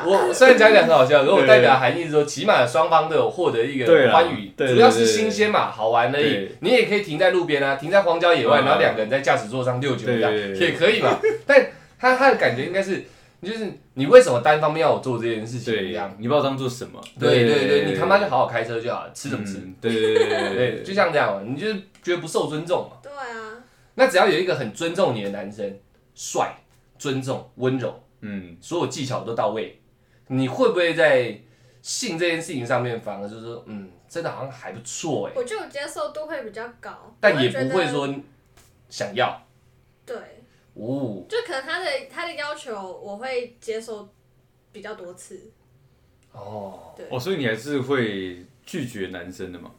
[0.04, 6.48] 我虽然讲讲很好笑，如果我代表含义是说，起码双方都有获得一个欢愉，主要是新鲜嘛，好玩而已。
[6.60, 10.68] 你也可以停在路边啊，停在荒郊野外，嗯然后两个人在驾驶座上六九这样对对对。
[10.68, 11.18] 也可以嘛。
[11.46, 11.66] 但
[11.98, 13.04] 他他的感觉应该是，
[13.44, 17.00] 就是你为什么单方面要我做这件事情一对样？，你把我当做什么？
[17.18, 19.58] 对对对，你他妈就好好开车就好了，吃什么吃？
[19.58, 22.96] 嗯对对对对对，就像这样嘛，你就是觉得不受尊重嘛。
[23.02, 23.62] 对啊，
[23.94, 25.78] 那只要有一个很尊重你的男生，
[26.14, 26.56] 帅、
[26.98, 29.80] 尊重、温柔，嗯，所有技巧都到位，
[30.28, 31.38] 你会不会在
[31.82, 38.08] 性这件事情上面反而就是说，嗯，真的好像还不错哎，我就接受度会比较高，但也不会说
[38.88, 39.42] 想要
[40.06, 40.16] 对，
[40.74, 44.08] 哦就可能他的他的要求我会接受
[44.72, 45.40] 比较多次，
[46.32, 49.70] 哦，对，哦，所以你还是会拒绝男生的嘛？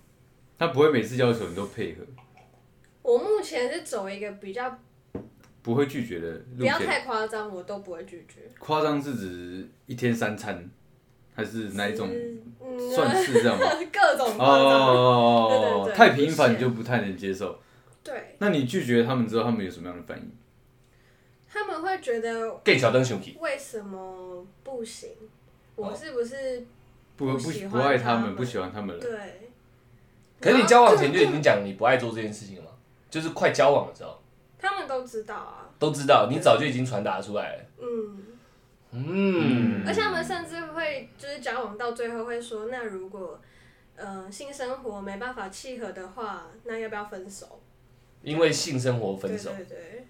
[0.58, 2.04] 他不会每次要求你都配合，
[3.02, 4.80] 我目前是走一个比较
[5.62, 6.88] 不会拒绝的路不要线。
[6.88, 8.50] 太夸张，我都不会拒绝。
[8.58, 10.70] 夸张是指一天三餐，
[11.34, 12.08] 还是哪一种？
[12.62, 13.66] 嗯，算是这样吗？
[13.92, 14.96] 各种夸张。
[14.96, 17.60] 哦对对，对太频繁你就不太能接受。
[18.02, 20.32] 对，那你拒绝他们之后，他们有什么样的反应？
[21.56, 25.10] 他们会觉得更小灯熊皮，为什么不行？
[25.78, 26.68] 我哦是不是
[27.16, 29.02] 不不不爱他们，他们不喜欢他们了。
[29.02, 29.52] 对？
[30.42, 32.72] 可是你交往前就已经讲你不爱做这件事情了吗？
[33.10, 34.22] 就是快交往的时候
[34.60, 38.24] 他们都知道啊，都知道，你早就已经传达出来了，嗯，
[38.92, 43.40] 嗯，而且他们甚至会就是交往到最后会说，那如果
[43.96, 47.62] 呃性生活没办法契合的话，那要不要分手？
[48.24, 50.08] 因为性生活分手，对对对。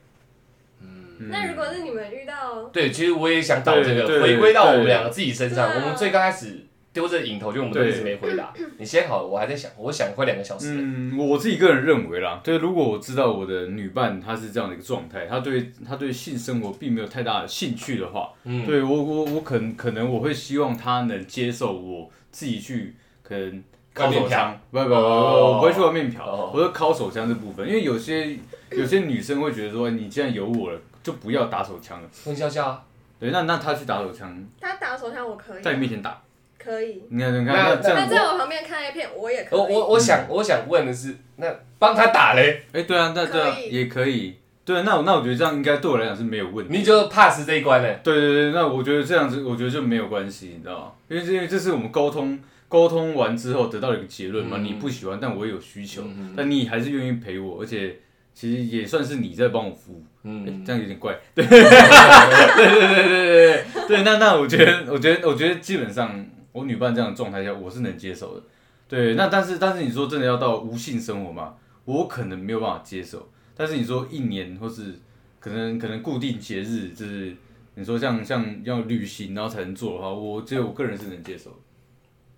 [1.19, 5.69] 嗯那如果是你们遇到，对，其实我也想导这个，回归到我们两个自己身上。
[5.69, 8.53] 我们最刚开始丢这个引头，就我们都一直没回答。
[8.79, 10.81] 你先好了，我还在想，我想快两个小时了。
[10.81, 28.37] 嗯，我自己个人认为啦，对，如果我知道我的女伴她是这样的一个状态，她对她对性生活并没有太大的兴趣的话，嗯，对我我我可能可能我会希望她能接受我自己去可能烤手枪，不不不，哦我不会去外面嫖，哦我说敲手枪这部分，因为有些
[28.71, 32.65] 有些女生会觉得说，你既然有我了，就不要打手枪了，温笑笑。
[32.67, 32.83] 啊，
[33.19, 36.19] 对，那那他去打手枪，他打手枪我可以，在你面前打，
[36.57, 37.03] 可以。
[37.09, 39.59] 你看你看那那这样，那在我旁边看 A 片，我也可以。
[39.59, 41.45] 我我我想我想问的是，那
[41.77, 46.75] 帮他打嘞，哎，对啊，那对啊可以也可以，对啊，那我那我觉得这样应该对我来讲是没有问题。
[46.75, 47.99] 你就 pass 这一关嘞。
[48.03, 50.91] 对对对，那我觉得这样子，我觉得就没有关系，你知道吗？
[51.07, 54.63] 因为这因为这是我们沟通沟通完之后得到了一个结论嘛，嗯。
[54.65, 56.01] 你不喜欢，但我也有需求，
[56.35, 57.99] 但你还是愿意陪我，而且
[58.33, 64.03] 其实也算是你在帮我服务，嗯，这样有点怪， 对对对对对对对。
[64.03, 68.43] 那那我觉得我觉得我觉得基本上我女伴这样的状态下我是能接受的。
[68.87, 71.53] 对，那但是但是你说真的要到无性生活嘛，
[71.85, 73.29] 我可能没有办法接受。
[73.55, 74.95] 但是你说一年或是
[75.39, 77.35] 可能可能固定节日，就是
[77.75, 81.57] 你说像像要旅行，然后才能做的话，我觉得我个人是能接受的。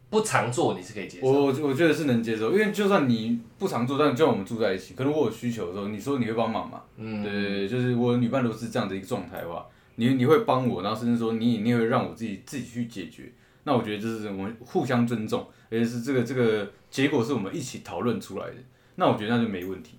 [0.09, 1.27] 不常做你是可以接受。
[1.27, 6.81] 我我觉得是能接受，因为就算你不常做，但就算我们住在一起，可能我有需求的时候，你说你会帮忙嘛？
[6.97, 9.65] 嗯，对对对，就是我女伴都是这样的一个状态的话，
[9.95, 13.31] 你你会帮我，然后甚至说你你也会让我自己自己去解决。
[13.63, 18.55] 那我觉得就是我们互相尊重，而且是这个这个结果是我们一起讨论出来的。
[18.95, 19.95] 那我觉得那就没问题。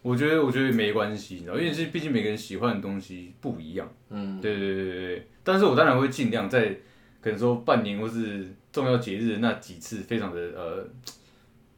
[0.00, 3.86] 我觉得我觉得没关系，你知道，因为是毕竟每个人喜欢的东西不一样。
[4.10, 6.78] 嗯，对对对对对，但是我当然会尽量在
[7.20, 10.84] 可能说半年或是重要节日那几次，非常的呃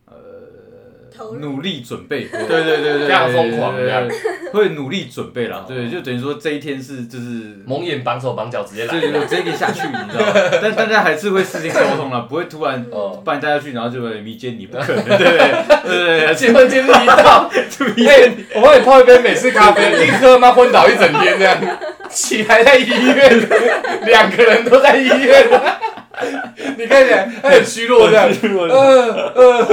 [0.06, 0.14] 呃
[1.40, 2.46] 努力准备，对。
[2.48, 3.74] 对对对，非常疯狂
[4.52, 7.56] 会努力准备啦哦，对，就等于说这一天是就是。
[7.66, 8.92] 蒙眼绑手绑脚直接来。
[8.92, 10.32] 对对对，直接给你下去，你知道吗？
[10.62, 15.36] 但大家还是会事先沟通了，不会突然哦，把你带下去，然后就会迷奸你，不可能，对 不对？
[15.84, 21.58] 对对对，结婚纪日一到，哎，我帮你泡一杯美式咖啡，一喝妈昏倒一整天这样，
[22.08, 23.48] 起来在医院，
[24.06, 25.46] 两个人都在医院，
[26.76, 28.28] 你看起来他很虚弱这样，
[28.68, 29.64] 呃呃，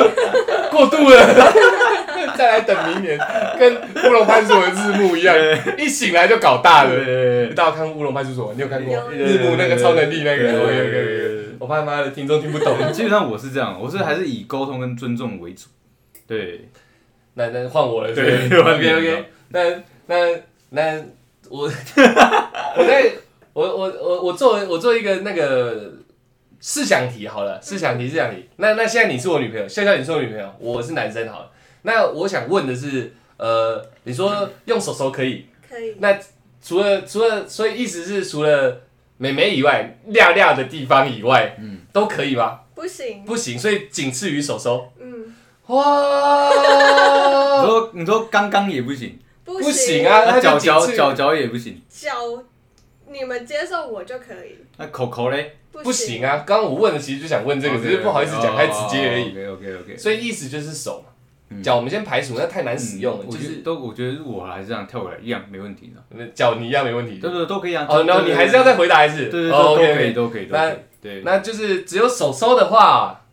[0.72, 1.52] 过度了，
[2.38, 3.20] 再来等明年，
[3.60, 5.36] 跟乌龙派出所的日暮一样，
[5.78, 6.90] 一醒来就搞大了。
[7.04, 8.54] 对大家有看乌龙派出所？
[8.56, 10.52] 你有看过日暮那个超能力那个？
[10.52, 11.28] 对我有有有有。
[11.28, 12.76] 对我怕妈的听众听不懂。
[12.92, 15.68] 基本上我是这样，我是还是以沟通跟尊重为主。
[16.28, 16.68] 对，
[17.36, 19.62] 那那换我了，对对，OK OK，那
[20.08, 20.16] 那
[20.70, 21.02] 那
[21.50, 21.70] 我
[22.78, 23.12] 我在
[23.54, 25.94] 我我我我作为我作为一个那个
[26.66, 28.48] 试想题好了，试想题试想题。
[28.56, 31.52] 那那现在你是我女朋友，笑笑你是我女朋友，我是男生好了。
[31.82, 36.18] 那我想问的是，呃，你说用手手可以，可以，那
[36.64, 38.80] 除了除了，所以意思是除了
[39.18, 41.82] 美眉以外，亮亮的地方以外，嗯。
[41.92, 42.62] 都可以吗？
[42.74, 44.92] 不行，不行，所以仅次于手手。
[45.00, 45.36] 嗯，
[45.68, 46.50] 哇！
[47.62, 52.16] 你，说你说刚刚也不行，不不行啊，脚脚脚脚也不行，脚
[53.14, 55.56] 你们接受我就可以，那口口嘞？
[55.72, 56.44] 不不行啊！
[56.46, 59.30] 刚刚我问的其实就想问这个，只是不好意思讲太直接而已。
[59.30, 59.98] OK OK OK。
[59.98, 61.06] 所以意思就是手
[61.64, 67.20] 脚我们先排除，那太难使用了，就是我觉得都我觉得我还是这样跳过来一样没问题的，脚你一样没问题。
[67.20, 67.86] 对对都可以啊。
[67.88, 69.30] 哦，然后你还是要再回答一次。
[69.30, 70.76] 对对对哦都可以都可以那。
[71.02, 73.26] 对，那就是只有手收的话，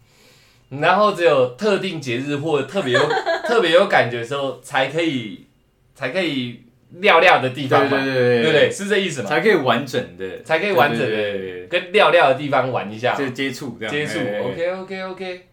[0.71, 3.01] 然后只有特定节日或者特别有
[3.47, 5.47] 特别有感觉的时候才可以
[5.95, 6.63] 才可以
[6.99, 8.71] 撂撂的地方嘛，对对对对不对？？
[8.71, 9.29] 是这意思吗？
[9.29, 13.95] 才可以完整的，才可以完整的对跟尿尿的地方玩一下，这接触这样。
[13.95, 15.47] 接触，OK OK OK，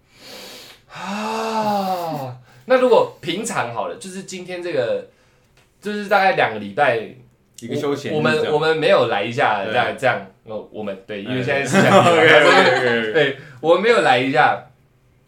[0.92, 5.08] 啊，那如果平常好了，就是今天这个，
[5.80, 7.00] 就是大概两个礼拜，
[7.60, 14.70] 一个休闲我们我们没有来一下，对这样这样，哦，我们对，因为哎现在是想 OK，OK，OK 对，我们没有来一下，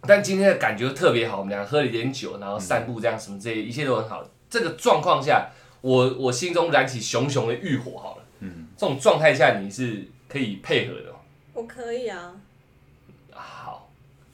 [0.08, 4.28] 但今天的感觉特别好，我们俩喝了一点酒，然后散步，这样什么这些一切都很好。
[4.50, 11.16] 这个状况下，我我心中燃起熊熊的欲火，好了，嗯，这种状态下你是可以配合的哦。
[11.54, 12.34] 我可以啊，
[13.32, 13.90] 好，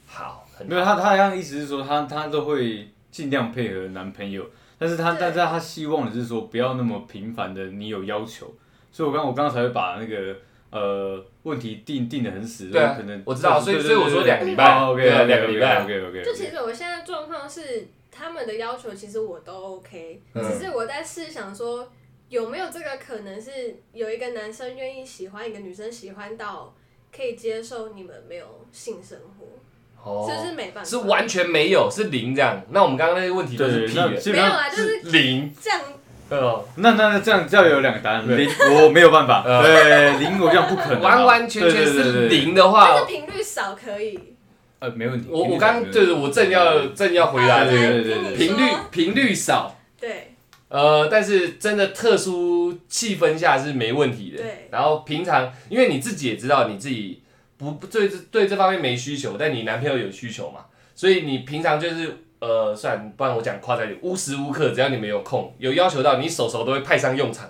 [0.08, 4.46] 好，很没有他，他好像意思是说他他都会尽量配合男朋友，
[4.78, 8.54] 但是他但是他希望的是说不要那么频繁的你有要求，
[8.92, 10.38] 所以我刚我刚刚才会把那个
[10.72, 14.64] 呃问题定定的很死，对啊可能我知道所以所以我说两个礼拜。
[14.66, 15.84] 哦，OK 两个礼拜。
[15.84, 20.44] OK OK，就其实我现在状况是，他们的要求其实我都 OK，、嗯。
[20.44, 21.92] 只是我在试想说，
[22.30, 26.74] 有没有这个可能是有一个男生愿意喜欢一个女生，喜欢到
[27.16, 30.26] 可以接受你们没有性生活，哦。
[30.30, 30.90] 是不是没办法？
[30.90, 32.62] 是完全没有，是零这样。
[32.70, 35.54] 那我们刚刚那些问题就是对，屁的，那基本上没有啊，就是零。
[35.62, 35.82] 这样。
[36.28, 38.38] 哦，那那那这样这样有两个答案，对。
[38.38, 38.50] 零
[38.84, 39.62] 我没有办法，嗯。
[39.62, 44.35] 对零我这样不可能啊，完完全全是零的话，就是，频率少可以，
[44.80, 50.34] 呃没问题，我我刚就是我正要正要回答这个频率频率少，对
[50.68, 54.38] 呃，但是真的特殊气氛下是没问题的。
[54.38, 57.22] 对然后平常，因为你自己也知道你自己
[57.58, 67.50] 不不对这对这方面没需求，但你男朋友有需求嘛，所以你平常就是呃，算不然我讲夸张一点，无时无刻只要你们有空，有要求到，你手手都会派上用场，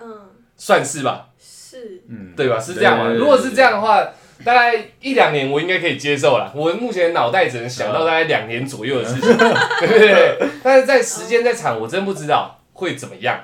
[0.00, 0.06] 嗯
[0.56, 1.30] 算是吧？
[1.40, 2.60] 是嗯对吧？
[2.60, 3.04] 是这样嘛？
[3.04, 4.06] 对对对如果是这样的话，
[4.44, 6.52] 大概一两年我应该可以接受了。
[6.54, 9.36] 我目前脑袋只能想到大概两年左右的事情，
[9.80, 9.98] 对对
[10.38, 10.48] 对。
[10.62, 13.40] 但是在时间在长，我真不知道会怎么样。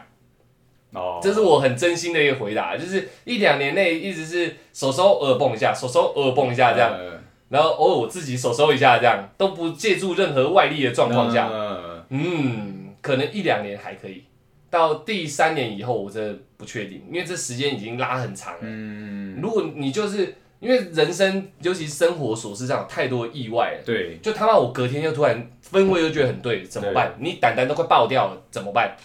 [0.92, 7.16] 哦，这是我很真心的一个回答，就是一两年内一直是手手偶尔蹦一下，手手偶尔蹦一下这样，呃
[7.48, 14.24] 然后偶尔我自己手手一下这样，都不借助任何外力的状况下，呃嗯，可能一两年还可以。
[14.68, 18.60] 到第三年以后，我真的不确定，因为这时间已经拉很长了。
[18.62, 20.34] 嗯，如果你就是
[20.66, 27.14] 因为人生，尤其生活琐事上有太多意外了，对，就他妈我隔天又突然氛围又觉得很对，怎么办？
[27.20, 28.96] 你胆胆都快爆掉了，怎么办？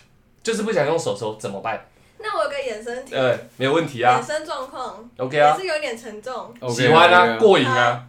[0.41, 1.85] 就是不想用手手，怎么办？
[2.17, 6.51] 那我有个衍生题，呃，没有问题啊衍生状况，OK 啊也，是有点沉重。
[6.67, 8.05] 喜欢啊过瘾啊！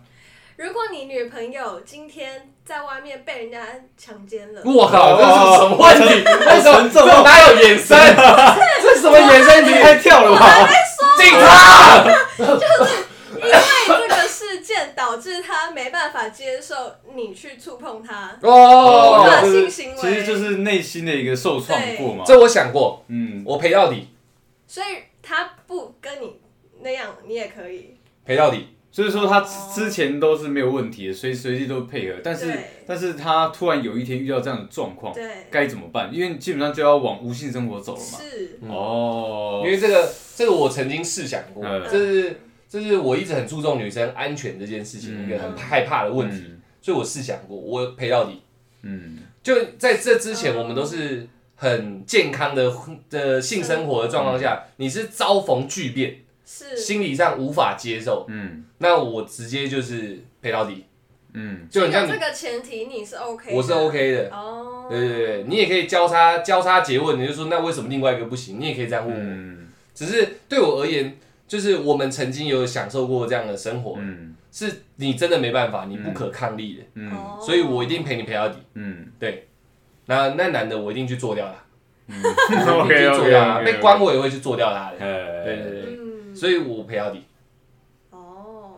[0.56, 3.66] 如果你女朋友今天在外面被人家
[3.98, 6.24] 强奸了，我靠，这是什么问题？
[6.24, 7.98] 为什么沉重这哪有衍生？
[8.82, 9.72] 这什么衍生题？
[9.74, 10.68] 太跳了吧！
[11.18, 12.04] 警察！
[14.96, 16.74] 导致他没办法接受
[17.14, 22.24] 你去触碰他，哦性行为，其实就是内心的一个受创过嘛。
[22.26, 24.08] 这我想过，嗯，我赔到底，
[24.66, 24.86] 所以
[25.22, 26.36] 他不跟你
[26.80, 27.96] 那样，你也可以。
[28.24, 28.68] 赔到底。
[28.94, 32.52] 所以说他之前都是没有问题的，随随地都配合，但是
[32.86, 36.12] 但是他突然有一天遇到这样的状况，对，该怎么办？
[36.12, 38.18] 因为基本上就要往无性生活走了嘛。
[38.20, 42.40] 是，哦因，为这个，这个我曾经试想过，嗯这是
[42.72, 46.62] 这是我一直很注重女生安全这件事情嗯一个很害怕的问题，嗯。
[46.80, 48.40] 所以我试想过，我陪到底。
[48.80, 52.72] 嗯，就在这之前，我们都是很健康的
[53.10, 58.64] 的性生活的状况下，你是遭逢巨变，是，心理上无法接受，嗯。
[58.78, 60.86] 那我直接就是陪到底。
[61.34, 63.56] 嗯，就你像这个前提，你是 OK，的。
[63.56, 68.58] 我是 OK 的，哦，对对对，你也可以交叉交叉诘问，你就说那为什么另外一个不行？
[68.58, 69.22] 你也可以这样问我。
[69.22, 69.68] 嗯。
[69.94, 71.16] 只是对我而言，
[71.52, 74.34] 就是我们曾经有享受过这样的生活，嗯。
[74.50, 77.10] 是你真的没办法，你不可抗力的，
[77.44, 78.56] 所以我一定陪你陪到底。
[78.72, 79.06] 嗯。
[79.18, 79.48] 对。
[80.06, 81.54] 那那男的我一定去做掉他，
[82.06, 82.16] 嗯。
[82.80, 84.92] 我一定去做掉他，被关我也会去做掉他。
[84.92, 84.96] 的。
[84.98, 87.22] 呃，对对对，嗯，所以我陪到底。
[88.08, 88.72] 哦，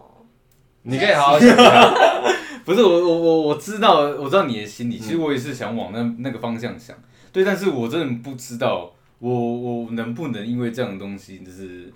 [0.83, 1.95] 你可以好好想一下，
[2.67, 4.91] 不是我我我我知道我知道你的心嗯。
[4.91, 6.97] 理，其实我也是想往那那个方向想，
[7.33, 11.93] 对，但是我真的不知道我我能不能因为这样的东西，就是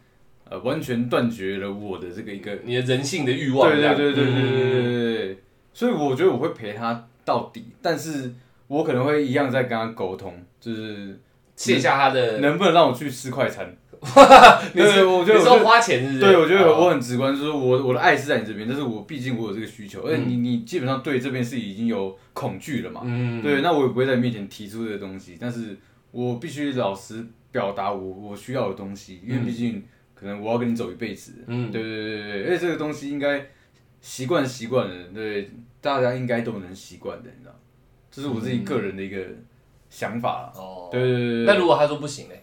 [0.50, 3.70] 呃完全断绝了我的这个一个，你的人性的欲望。
[3.70, 5.38] 对对对对对对嗯对对对，
[5.72, 8.32] 所以我觉得我会陪他到底，但是
[8.66, 11.18] 我可能会一样在跟他沟通，就是
[11.56, 13.76] 卸下他的，能不能让我去吃快餐？
[14.74, 16.20] 你是对我觉得你说花钱是？
[16.20, 25.76] 对，我觉得哦我很直观，就是我我的爱是在你这边，但是我毕竟我有这个需求，而且你你基本上对这边是已经有恐惧了嘛，嗯，对，那我也不会在你面前提出这个东西，但是
[26.12, 29.82] 我必须老实表达我我需要的东西，因为毕竟
[30.18, 31.70] 可能我要跟你走一辈子，嗯。
[31.70, 33.46] 对对对对对，而且这个东西应该
[34.00, 35.50] 习惯习惯了，对，
[35.81, 37.54] 大家应该都能习惯的，你知道，
[38.11, 39.18] 这是我自己个人的一个
[39.90, 41.46] 想法，哦，对对对对对。
[41.46, 42.35] 那如果他说不行呢？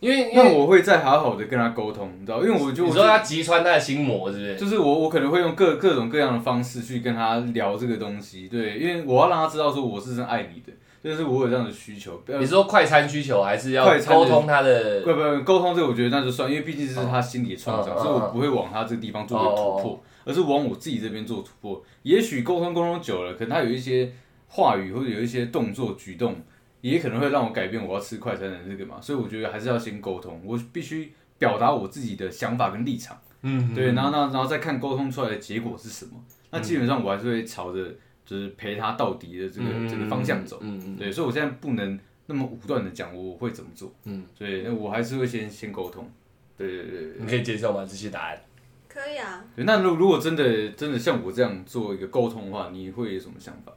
[0.00, 4.56] 因为因那为我会再好好的跟他沟通，你知道，因为我就你说他击穿他的心魔，是不是？
[4.56, 12.22] 就是我，我可能会用各各种各样的方式去跟他聊这个东西，对，因为我要让他知道说我是真爱你的，就是我有这样的需求。
[12.26, 15.02] 呃你说快餐需求，还是要沟通他的？
[15.02, 21.82] 不不，沟通这个我觉得那就算，因为毕竟这是他心里的创伤，哦所以我不会往他这个地方做个突破，而是往我自己这边做突破。
[22.02, 24.12] 也许沟通沟通久了，可能他有一些
[24.48, 26.36] 话语或者有一些动作举动，
[26.80, 33.18] 也可能会让我改变我要吃快餐的这个嘛，所以我觉得还是要先沟通，我必须表达我自己的想法跟立场。
[33.42, 36.12] 嗯，对，然后然后然后再看沟通出来的结果是什么。
[36.50, 37.92] 那基本上我还是会朝着
[38.32, 40.58] 就是陪他到底的这个、这个方向走。
[40.62, 43.92] 嗯嗯，对，所以我现在不能那么武断的讲我会怎么做。
[44.04, 46.10] 嗯，对，那我还是会先先沟通。
[46.56, 47.84] 对对对对你可以接受吗？
[47.86, 48.40] 这些答案？
[48.88, 49.66] 可以啊，对。
[49.66, 53.72] 那如如果真的真的像我这样做一个沟通的话，你会有什么想法？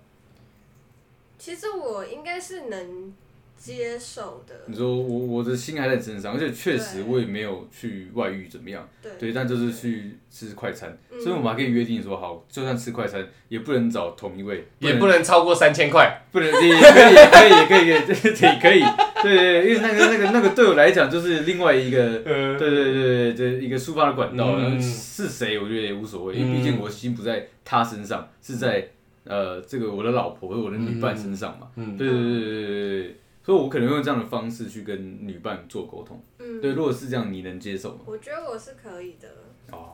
[1.37, 3.13] 其实我应该是能
[3.57, 11.19] 接受的，你说我我的心还在你身上，而且确实我也没有去外遇怎么样，对对，但就是去吃快餐，嗯。
[11.19, 16.21] 所以我们还可以约定说好，就算吃快餐也不能找同一位，也不能超过三千块。
[16.31, 18.83] 不能，也可以，也可以，也可以，也可以，也可以，
[19.23, 24.61] 对对，因为那个那个那个对我来讲就是另外一个，呃对对对对，这一个抒发的管道，嗯。
[24.61, 28.89] 然后是谁我觉得也无所谓，因为毕竟我心不在他身上，是在
[29.23, 33.15] 呃这个我的老婆或者我的女伴身上嘛，嗯，对对对对对对对，
[33.45, 37.99] 所以我可能用这样的方式去跟女伴做沟通，嗯，对，如果是这样，你能接受吗？
[38.07, 39.29] 我觉得我是可以的，
[39.71, 39.93] 哦，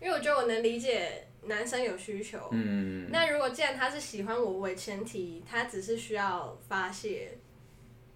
[0.00, 2.38] 因为我觉得我能理解男生有需求。
[2.50, 7.36] 嗯，那如果既然他是喜欢我为前提，他只是需要发泄，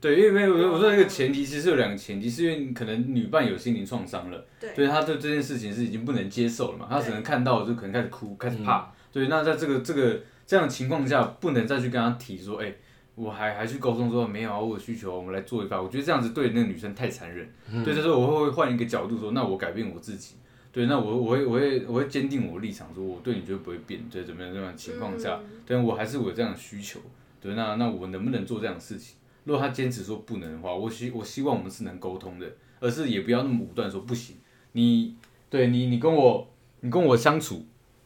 [0.00, 4.46] 对，因为没有我说那个前提其实有两个前提，是因为可能女伴有心灵创伤了。
[4.58, 8.64] 对，对他对这件事情是已经不能接受了嘛，他只能看到就可能开始哭，开始嗯。
[8.64, 8.90] 怕。
[9.12, 12.74] 对，那在这个这个这样的情况下，不能再去跟他提说，哎、
[13.16, 15.82] 我还还去沟通说没有啊，我有需求，我们来做一发。
[15.82, 17.50] 我觉得这样子对那个女生太残忍。
[17.72, 20.36] 嗯对，但是我会换一个角度说，那我改变我自己。
[20.70, 24.06] 对，那我我会我会我会坚定我的立场，说我对你绝对不会变。
[24.10, 27.00] 对，怎么样怎么样情况下，嗯对我还是我有这样的需求。
[27.40, 29.16] 对，那那我能不能做这样的事情？
[29.44, 32.46] 如果他坚持说不能的话，我希我希望我们是能沟通的，
[32.80, 34.36] 而是也不要那么武断说不行。
[34.72, 35.16] 你
[35.48, 37.64] 对你你跟我你跟我相处，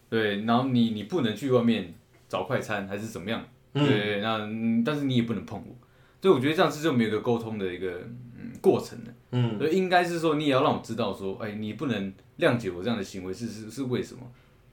[0.08, 1.94] 对，然后你你不能去外面
[2.28, 3.44] 找快餐还是怎么样？
[3.72, 5.74] 对，那嗯但是你也不能碰我。
[6.22, 8.02] 所以我觉得这样子就没有一个沟通的一个
[8.38, 9.12] 嗯过程了。
[9.32, 14.20] 嗯，所以应该是说你也要让我知道说，哎，你不能谅解我这样的行为是是是为什么？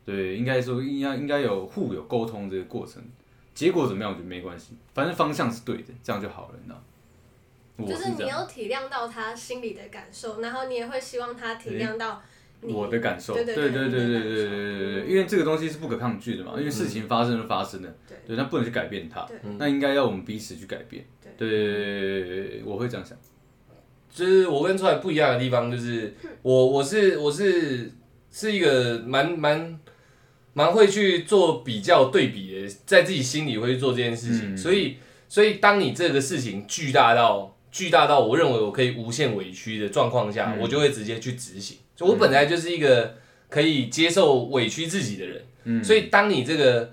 [0.06, 3.04] 对，应该说应该应该有互有沟通这个过程。
[3.54, 6.84] 结果怎么样，我觉得没关系，反正方向是对的，这样就好了，你知道？
[7.78, 18.17] 我就是你要体谅到他心里的感受，然后你也会希望他体谅到你我的感受，对对对对对对对对因为这个东西是不可抗拒的嘛，因为事情发生就发生了，对。
[18.26, 19.26] 对，那不能去改变它，
[19.58, 21.32] 那应该要我们彼此去改变，对。
[21.38, 23.17] 对对对对对对，我会这样想，
[24.10, 27.91] 就是我跟出来不一样的地方，就是我我是我是
[28.32, 29.80] 是一个蛮蛮
[30.54, 34.98] 蛮会去做比较对比的，在自己心里会去做这件事情，嗯所以
[35.29, 41.77] 所以当你这个事情巨大到巨大到我认为我可以无限委屈的状况下，嗯我就会直接去执行。
[41.98, 43.15] 就我本来就是一个
[43.50, 46.91] 可以接受委屈自己的人，嗯，所以当你这个，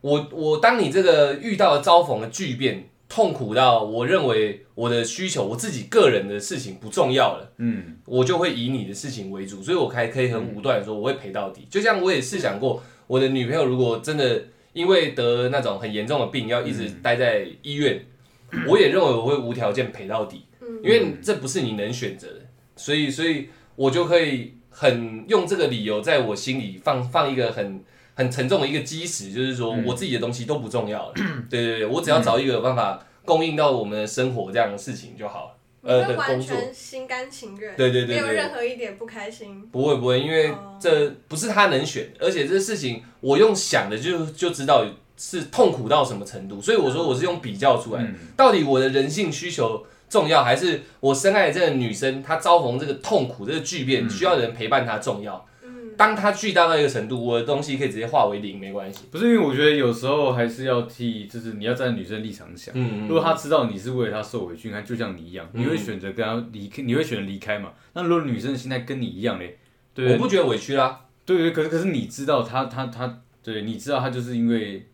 [0.00, 7.96] 我我当你这个遇到遭逢的巨变，痛苦到我认为我的需求，我自己个人的事情不重要了，嗯。
[8.06, 11.66] 我就会以你的事情为主，所以我还可以很武断的说我会陪到底。
[11.68, 18.04] 就像我也试想过，我的女朋友如果真的因为得那种很严重的病，要一直待在医院，
[18.68, 20.80] 我也认为我会无条件陪到底，嗯。
[20.82, 22.40] 因为这不是你能选择的，
[22.76, 27.82] 所以所以我就可以很用这个理由在我心里放放一个很
[28.14, 29.84] 很沉重的一个基石，就是说嗯。
[29.86, 31.14] 我自己的东西都不重要了，
[31.50, 36.56] 对对对，我只要找一个有办法供应到我们的生活这样的事情就好了，呃完的工作。
[36.56, 39.66] 全心甘情愿，对对对对没有任何一点不开心。
[39.72, 40.78] 不会不会，因为哦。
[40.80, 48.14] 这不是他能选，而且这事情我用想的就就知道是痛苦到什么程度，所以我说我是用比较出来，嗯。
[48.36, 55.44] 到底我的人性需求重要，还是我深爱的这个女生她遭逢这个痛苦这个巨变，嗯需要人陪伴她重要。
[55.64, 59.04] 嗯，当她巨大到一个程度，我的东西可以直接化为零，没关系。
[59.10, 62.72] 不是因为我觉得有时候还是要替，就是你要站在女生立场想。
[62.76, 67.72] 嗯如果她知道你是为了她受委屈，你看就像你一样，嗯你会选择跟她离开，你会选择离开嘛？
[67.94, 69.58] 那如果女生的心态跟你一样嘞，
[69.94, 74.86] 对我不觉得委屈啦，对对，可是可是你知道她她她，对，你知道她就是因为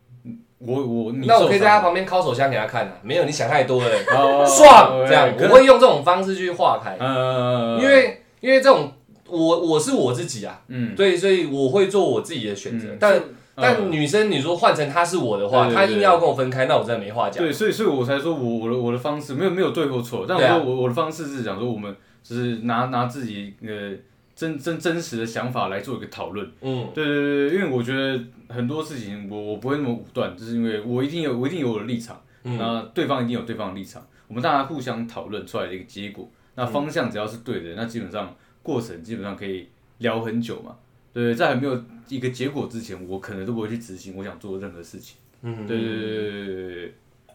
[0.61, 8.93] 我我你那我可以在他旁边敲手枪给他看啊，没有你想太多了，哦 爽这样，我会用这种方式去化开，呃，因为因为这种
[9.27, 10.61] 我我是我自己啊。
[10.69, 12.89] 嗯，对，所以我会做我自己的选择。
[12.89, 13.23] 嗯但嗯
[13.63, 17.45] 但女生，你说换成她是我的话，她硬要跟我分开，那我真的没话讲。
[17.45, 23.93] 对，所以所以我才说我我的我的方式没有没有对或错，但我说我我的方式是讲说我们就是拿拿自己呃
[24.41, 26.51] 真真真实的想法来做一个讨论。
[26.63, 28.19] 嗯，对对对，因为我觉得
[28.49, 32.19] 很多事情，我我不会那么武断，就是因为我一定有，我一定有我的立场。
[32.45, 34.03] 嗯，那对方一定有对方的立场。
[34.29, 39.69] 我们大家互相讨论出来的一个结果，那方向只要是对的，那基本上过程基本上可以
[39.99, 40.75] 聊很久嘛。
[41.13, 45.19] 对，在还没有一个结果之前，我可能都不会去执行我想做任何事情。
[45.43, 46.95] 嗯，对对对对对对，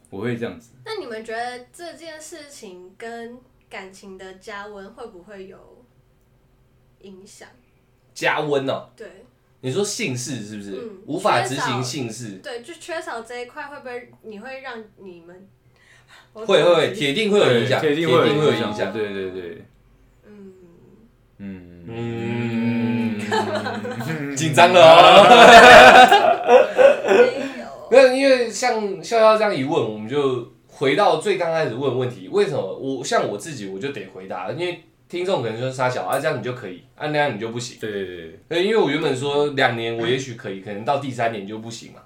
[0.09, 0.71] 我会这样子。
[0.83, 3.37] 那你们觉得这件事情跟
[3.69, 5.74] 感情的加温会不会有？
[7.05, 7.47] 影响？
[8.13, 8.89] 加温哦。
[8.95, 9.07] 对
[9.61, 12.39] 你说姓氏是不是嗯无法执行姓氏？
[12.43, 15.47] 对，就缺少这一块，会不会你会让你们
[16.33, 18.93] 会会会，铁定会有影响，铁定会有有影响。
[18.93, 19.65] 对对对，
[20.27, 20.53] 嗯，
[21.37, 23.19] 嗯嗯，
[24.37, 25.25] 紧张了哦。
[27.89, 37.77] 没有，没有，因为像笑笑这样一问，我们就回到最刚开始问问题，为什么我像我自己我就得回答，因为听众可能说傻小啊这样你就可以，啊那样你就不行。
[37.79, 42.01] 对对对，对，因为我原本说两年我也许可以，可能到第三年就不行嘛。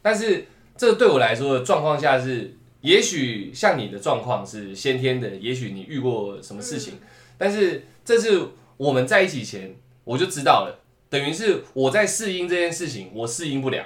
[0.00, 0.46] 但是
[0.76, 6.94] 这对我来说的状况下是，也许像你的状况是先天的，也许你遇过什么事情，
[7.36, 8.40] 但是这是
[8.76, 9.74] 我们在一起前
[10.04, 13.84] 我就知道了，等于是我在适应这件事情，我适应不了，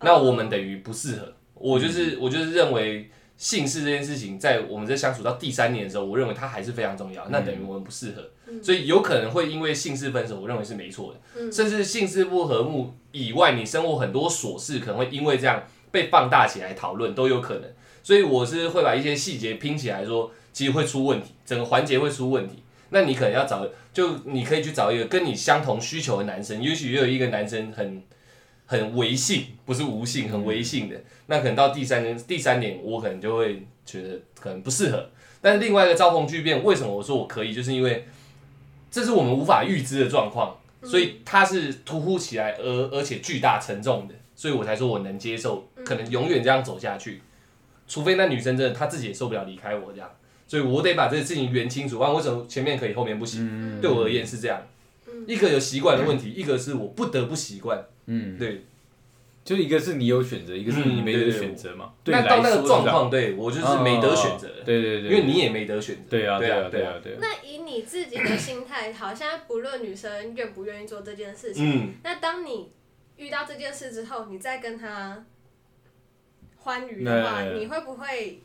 [0.00, 1.32] 那我们等于不适合。
[1.54, 3.10] 我就是我就是认为
[3.44, 8.22] 姓氏这件事情，在我们在相处到第三年的时候，我认为它还是非常重要，那等于我们不适合。
[8.62, 11.20] 所以有可能会因为姓氏分手，我认为是没错的。
[11.36, 17.64] 嗯甚至姓氏不和睦以外，你生活很多琐事可能会因为这样被放大起来讨论，都有可能。
[18.02, 22.62] 所以我是会把一些细节拼起来说，其实会出问题，整个环节会出问题。
[22.88, 28.02] 那你可能要找，就你可以去找一个跟你相同需求的男生，也许也有一个男生很
[28.66, 30.96] 很唯性，不是无性，很唯性的。
[31.26, 35.08] 那可能到第三年，第三年我可能就会觉得可能不适合。
[35.40, 38.06] 但是另外一个招逢巨变，为什么我说我可以，就是因为
[38.90, 47.20] 这是我们无法预知的状况，所以它是突忽起来而而且巨大沉重的，所以我才说我能接受，可能永远这样走下去，
[47.86, 50.10] 除非那女生真的她自己也受不了离开我这样，
[50.46, 53.40] 所以我得把这个事情圆清楚，不然为什么前面可以后面不行？
[53.42, 54.62] 嗯对我而言是这样，
[55.26, 58.64] 一个有习惯的问题，一个是我不得不习惯，嗯，对，
[59.44, 61.92] 就一个是你有选择，一个是你没得选择嘛。
[62.02, 67.18] 对那到那个状况，对我就是没得选择，对对对，因为你也没得选择，对啊对啊对啊对啊。
[67.20, 71.94] 那以你自己的心态，好，现在不论女生愿不愿意做这件事情，嗯。
[72.02, 72.70] 那当你
[73.16, 75.24] 遇到这件事之后，你再跟她
[76.58, 78.40] 欢愉的话，你会不会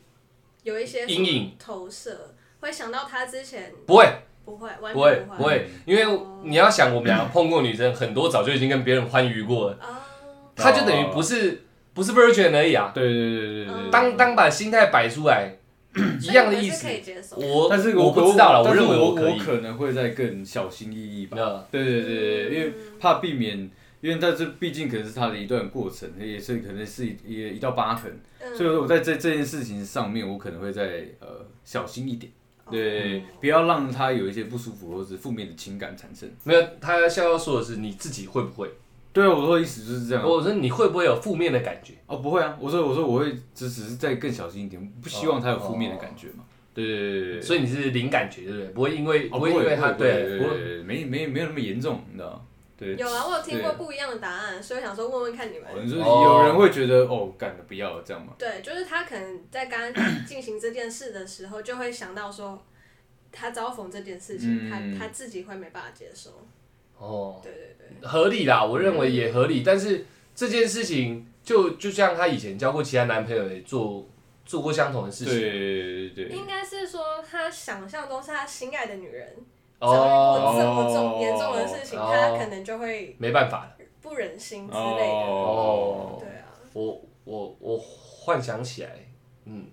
[0.62, 1.52] 有一些阴影。
[1.58, 2.34] 投射？
[2.60, 4.06] 会想到他之前不会，
[4.44, 10.00] 不会，完不会，不会，因为你要想，我们俩碰过女生很多，早就已经跟别人欢愉过了，啊，
[10.56, 11.62] 她就等于不是
[11.94, 12.90] 不是 virgin 而已啊。
[12.94, 15.56] 对对对对对当当把心态摆出来，
[16.20, 16.88] 一样的意思。
[17.36, 19.36] 我但是我不知道了，我认为我我。
[19.38, 21.36] 可能会再更小心翼翼吧。
[21.70, 23.58] 对对对对，嗯因为怕避免，
[24.00, 28.56] 因为但是毕竟可能是他的一段过程，也是可能是一一一道疤痕，嗯。
[28.56, 32.30] 所以我在这这件事情上面，我可能会再呃小心一点，
[32.70, 36.30] 对，不要让他有一些不舒服或者负面的情感产生。
[36.44, 38.70] 没有，他笑笑说的是你自己会不会？
[39.12, 40.24] 对啊，我说的意思就是这样。
[40.24, 41.94] 我说你会不会有负面的感觉？
[42.06, 46.44] 哦，不会啊，我说我说我会只只是再更小心一点，不希望他有负面的感觉嘛。
[46.72, 47.42] 对对对对。
[47.42, 48.66] 所以你是零感觉，对不对？
[48.68, 52.40] 不会因为不会因为他对，对对，没没没有那么严重，你知道吗？
[52.80, 55.68] 对，有啊，我有听过不一样的答案，所以我想说问问看你们。
[55.86, 58.32] 有人会觉得哦，干的不要了这样吗？
[58.38, 59.92] 对，就是他可能在刚
[60.24, 62.64] 进行这件事的时候，就会想到说，
[63.30, 66.30] 他遭逢这件事情，嗯他他自己会没办法接受。
[66.96, 69.62] 哦，对对对，合理啦，我认为也合理。
[69.62, 74.08] 但是这件事情就就像她以前交过其他男朋友也做
[74.46, 75.38] 做过相同的事情。
[75.38, 79.36] 对对对应该是说他想象中是他心爱的女人
[79.80, 83.72] 遭遇过这么重严重的事情，哦他可能就会没办法了。
[84.02, 85.26] 不忍心之类的。
[85.26, 88.90] 哦，对啊，我我我幻想起来，
[89.44, 89.66] 嗯，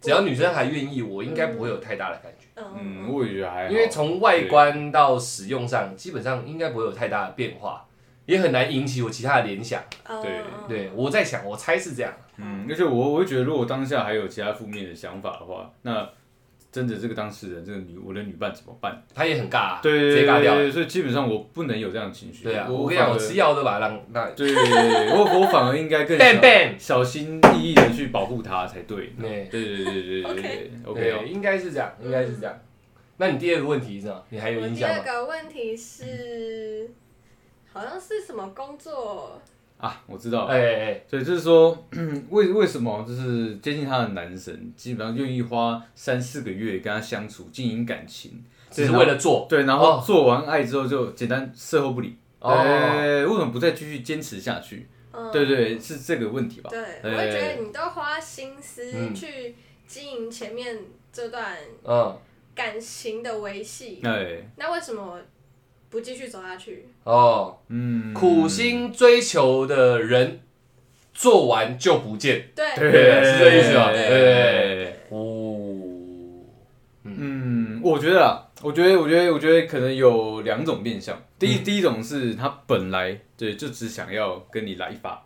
[0.00, 2.46] 只要女生还愿意，我应该不会有太大的感觉。
[2.56, 7.86] 嗯嗯，我也觉得还好，因为从外观到使用上，基本上应该不会有太大的变化，
[8.26, 9.82] 也很难引起我其他的联想。
[10.04, 12.12] 嗯对嗯对，我在想，我猜是这样。
[12.36, 16.08] 嗯，而且我我会觉得，如果当下还有其他负面的想法的话，那
[16.74, 19.00] 真的这个当事人，这个女我的女伴怎么办？
[19.14, 20.68] 她也很尬、啊，对直接尬掉了。
[20.72, 22.42] 所以基本上我不能有这样的情绪。
[22.42, 29.12] 对啊，我我跟你讲，我吃药都把它让那对，我我反而应该更 bang 小 bang，小心翼翼的去保护她才对。
[29.16, 31.22] 对对对对对对对哦。
[31.24, 32.60] 应该是这样，应该是这样。
[33.18, 34.24] 那你第二个问题是什么？
[34.30, 34.94] 你还有印象吗？
[34.96, 36.90] 第二个问题是，
[37.72, 39.40] 好像是什么工作？
[39.84, 40.52] 啊，我知道了。
[40.54, 41.76] 哎哎哎，所以就是说，
[42.30, 49.46] 为为什么就是接近他的男神，基本上愿意花三四个月跟他相处，经营感情，只是为了做。
[49.48, 52.16] 对，然后哦做完爱之后就简单事后不理。
[52.40, 54.86] 哦哎，为什么不再继续坚持下去？
[55.12, 56.70] 嗯，对对，是这个问题吧？
[56.70, 59.54] 对，哎我会觉得你都花心思嗯去
[59.86, 60.76] 经营前面
[61.12, 62.18] 这段嗯，
[62.54, 65.18] 感情的维系，哎，那为什么
[65.94, 66.88] 不继续走下去？
[67.04, 70.40] 哦，嗯，苦心追求的人，
[71.12, 72.50] 做完就不见。
[72.52, 74.92] 对对，是这意思吧对对。
[75.10, 75.70] 哦，
[77.04, 81.16] 嗯，我觉得啊，我觉得，我觉得，我觉得可能有两种面向。
[81.38, 85.24] 第嗯一，第一种是他本来对就只想要跟你来一发，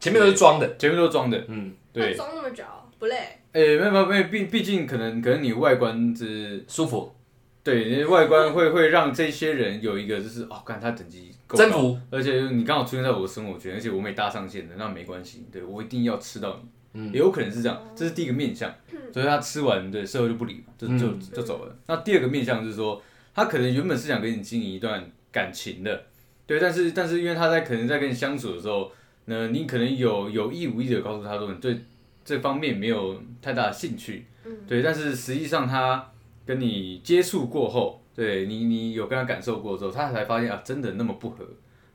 [0.00, 0.76] 前面都是装的。
[0.78, 2.64] 前面都是装的，嗯，对那，装那么久
[2.98, 3.16] 不累？
[3.52, 7.14] 哎、没有没有没有，毕毕竟可能可能你外观是，舒服，
[7.62, 11.64] 对，因为外观会会让这些人有一个就是哦，看他等级够高。
[11.64, 11.98] 征，服。
[12.10, 16.58] 而且你刚好出现在我的生活圈，而且我没搭上线的，那没关系，对我一定要吃到
[16.92, 17.12] 你，嗯。
[17.12, 18.74] 也有可能是这样，这是第一个面相，
[19.12, 21.20] 所以他吃完对事后就不理嘛，就就嗯。
[21.34, 21.76] 就走了。
[21.86, 23.02] 那第二个面相就是说，
[23.34, 26.04] 他可能原本是想跟你经营一段感情的，
[26.46, 28.90] 对，但是但是因为他在可能在跟你相处的时候，
[29.26, 31.84] 那你可能有有意无意的告诉他说你对
[32.24, 34.56] 这方面没有太大的兴趣，嗯。
[34.66, 36.10] 对，但是实际上他
[36.50, 41.44] 跟你接触过后，对你你有跟他感受过之后，他才发现啊，真的那么不合，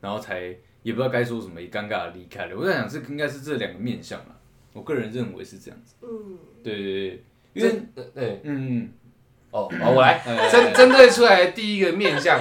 [0.00, 0.44] 然后才
[0.82, 2.56] 也不知道该说什么，也尴尬的离开了。
[2.56, 4.34] 我在想，这应该是这两个面相啦，
[4.72, 5.94] 我个人认为是这样子。
[6.00, 8.88] 嗯，对对对，因为针对嗯，
[9.50, 10.14] 哦，好，我来。
[10.24, 12.40] 哎针针对出来第一个面相，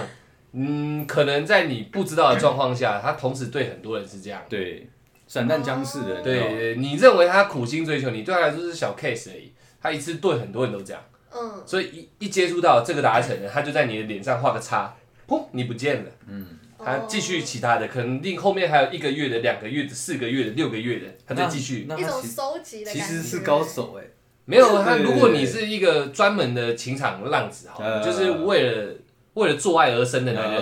[0.54, 4.42] 嗯，可能在你不知道的状况下，他同时对很多人是这样。
[4.48, 4.88] 对，
[5.28, 9.52] 散弹僵尸的，对，你认为他苦心追求你，对他来说是小 case 而已，
[9.82, 11.04] 他一次对很多人都这样，
[11.36, 14.96] 嗯，所以一一接触到这个达成了，他就在你的脸上画个叉，
[15.28, 16.12] 砰，你不见了。
[16.28, 16.60] 嗯。
[16.78, 21.80] 他继续其他的，可能另后面还有一个月的、两个月的、四个月的、六个月的，他再继续。
[21.80, 24.04] 一种那他其收集的感觉，其实是高手哎，
[24.44, 25.14] 没有他，对对对。
[25.14, 28.06] 如果你是一个专门的情场浪子，好了，呃。
[28.06, 28.94] 就是为了
[29.36, 30.62] 为了做爱而生的男人，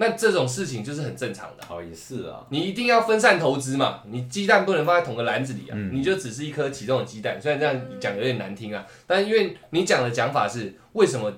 [0.00, 1.66] 那这种事情就是很正常的。
[1.66, 7.40] 好也是啊，你一定要分散投资嘛，你鸡蛋不能放在同个篮子里啊，嗯你就只是一颗其中的鸡蛋。
[7.42, 11.32] 虽然这样讲有点难听啊，但因为你讲的讲法是为什么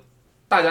[0.47, 0.71] 大家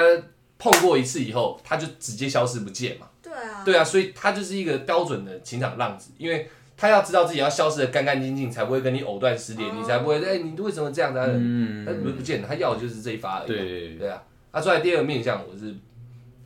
[0.58, 3.08] 碰过一次以后，他就直接消失不见嘛？
[3.24, 11.26] 对啊，对啊，所以他就是一个标准的情场浪子，因为他要知道自己要消失的干干净净，才不会跟你藕断丝连，哦你才不会哎、你为什么这样子啊？
[11.28, 13.48] 嗯他不不见了，他要的就是这一发而已啊。
[13.48, 14.22] 对对啊，
[14.52, 15.76] 他出来第二个面相，我是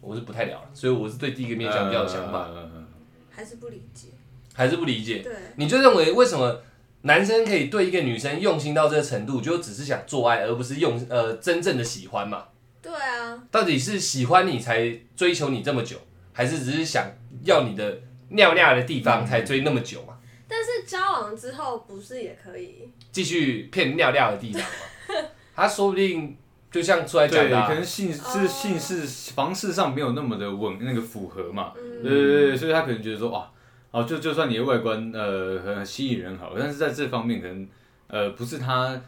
[0.02, 2.86] 我是不太了了，所以我是对第一个面相比较有想法，呃
[3.30, 4.10] 还是不理解。
[4.54, 5.20] 还是不理解。
[5.20, 6.62] 对，你就认为为什么
[7.02, 12.46] 男生可以对一个女生用心到这个程度，就只是想做爱，而不是用呃真正的喜欢嘛？
[12.82, 15.98] 对啊，到底是喜欢你才追求你这么久，
[16.34, 17.10] 还是只是想
[17.44, 18.00] 要你的
[18.30, 20.20] 尿尿的地方才追那么久嘛？
[20.48, 22.90] 但是交往之后不是也可以？
[23.12, 25.30] 继续骗尿尿的地方嘛？
[25.56, 26.38] 他说不定
[26.74, 31.72] 就像出来讲对，的、啊，可能姓哦是姓氏房事上没有那么的稳，那个符合嘛。
[31.78, 32.02] 嗯。
[32.02, 33.48] 对对对，所以他可能觉得说哇，
[33.92, 37.68] 哦，就就算你的外观呃很吸引人好，但是在这方面可能
[38.08, 39.00] 呃不是他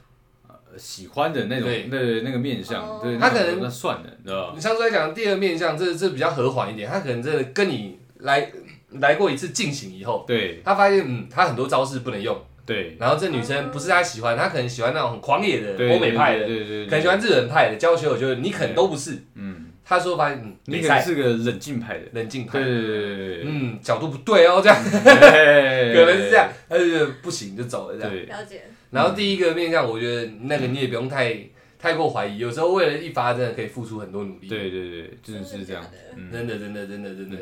[0.47, 1.83] 呃喜欢的那种对。
[1.89, 2.99] 对那个面相，哦。
[3.03, 4.53] 对，他可能那算了，你知道吧？
[4.55, 8.51] 你上次来讲第二面相，这这比较和缓一点，他可能真的跟你来
[8.91, 10.61] 来过一次进行以后，对。
[10.63, 12.97] 他发现嗯，他很多招式不能用，对。
[12.99, 19.67] 然后这女生不是她喜欢，她可能喜欢那种很狂野的对，欧美派的，对对对，可能喜欢日本派的，交球友就是你可能都不是，嗯。
[19.87, 22.57] 他说发现嗯，你可能是个冷静派的，冷静派。
[22.57, 23.43] 对，对对对对。
[23.45, 28.11] 嗯，角度不对哦，这样， 可能是这样，她就觉得不行就走了这样。
[28.39, 31.37] 了解，然后第一个面向，我觉得那个你也不用太
[31.77, 35.85] 太过怀疑，有时候为了一发真的可以付出很多努力。，对对对，真的是这样。
[36.31, 37.09] 真的真的真的。
[37.11, 37.37] 真的。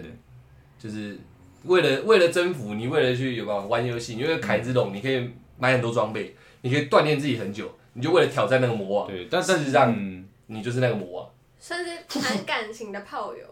[0.77, 1.17] 就是
[1.63, 11.29] 为了为了征服，你为了去有办法玩游戏，你为了凯之龙，你可以买很多装备，你可以锻炼自己很久，你就为了挑战那个魔王，对，但事实上嗯你就是那个魔王。
[11.59, 13.45] 算是谈感情的炮友，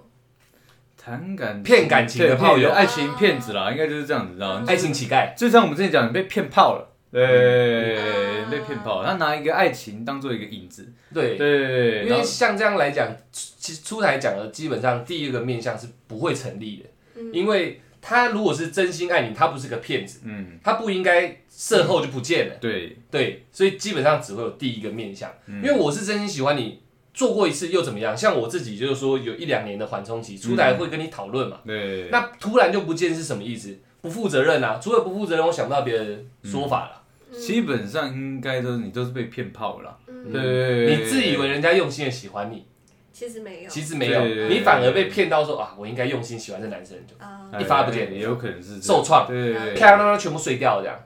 [0.97, 2.68] 谈感骗感情的炮友。
[2.68, 4.66] 骗爱情骗子啦，应该就是这样子，知道吗？
[4.68, 17.32] 爱情乞丐，就像我们之前讲，你被骗炮了，对，嗯被骗炮了，他拿一个爱情当做一个引子，对，对，因为像这样来讲，其实出台讲的基本上第一个面向是不会成立的，嗯。
[17.34, 22.56] 因为他如果是真心爱你，他不是个骗子，嗯，他不应该事后就不见了。
[22.60, 26.80] 对，对，所以基本上只会有第一个面相，嗯因为我是真心喜欢你，
[27.14, 28.18] 做过一次又怎么样？
[28.18, 33.78] 像我自己就是说有一两年的缓冲期，出来会跟你讨论嘛，对，那突然就不见是什么意思？
[34.02, 34.80] 不负责任啊！
[34.82, 37.38] 除了不负责任，我想不到别的说法了。
[37.38, 39.97] 基本上应该都是你都是被骗炮了
[40.34, 42.66] 对，你自以为人家用心的喜欢你，
[43.14, 44.20] 其实没有，其实没有。
[44.22, 48.12] 对对，对你反而被骗到说啊，我应该用心喜欢这男生，就啊，一发不见。
[48.14, 49.28] 也有可能是受创。
[49.28, 50.99] 对对对，啪啦啦全部碎掉了这样，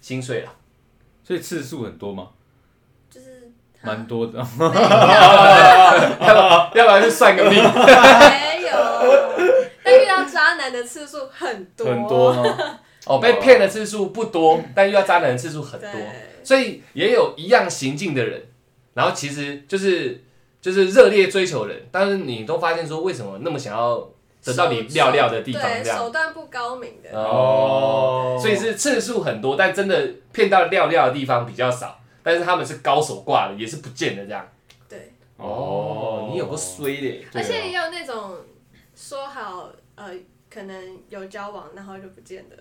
[0.00, 0.52] 心碎了。
[1.22, 2.28] 所以次数很多吗？
[3.10, 3.50] 就是
[3.82, 4.38] 蛮多的，
[6.74, 7.52] 要不然就算个命。
[7.52, 8.70] 没有，
[9.82, 12.80] 但遇到渣男的次数很多，很多吗？
[13.06, 15.90] 哦，被骗的次数不多，但遇到渣男的次数很多。
[16.42, 18.42] 所以也有一样行径的人，
[18.94, 20.22] 然后其实就是
[20.64, 23.98] 就是热烈追求人，但是你都发现说为什么那么想要
[24.42, 34.48] 得到你料料的地方对，这样手段不高明的，哦，所以是次数很多，但真的骗到料料的地方比较少，但是他们是高手挂的，也是不见的这样。
[34.88, 38.34] 对，哦，你有个衰的，而且也有那种
[38.96, 40.14] 说好呃
[40.48, 42.56] 可能有交往，然后就不见得，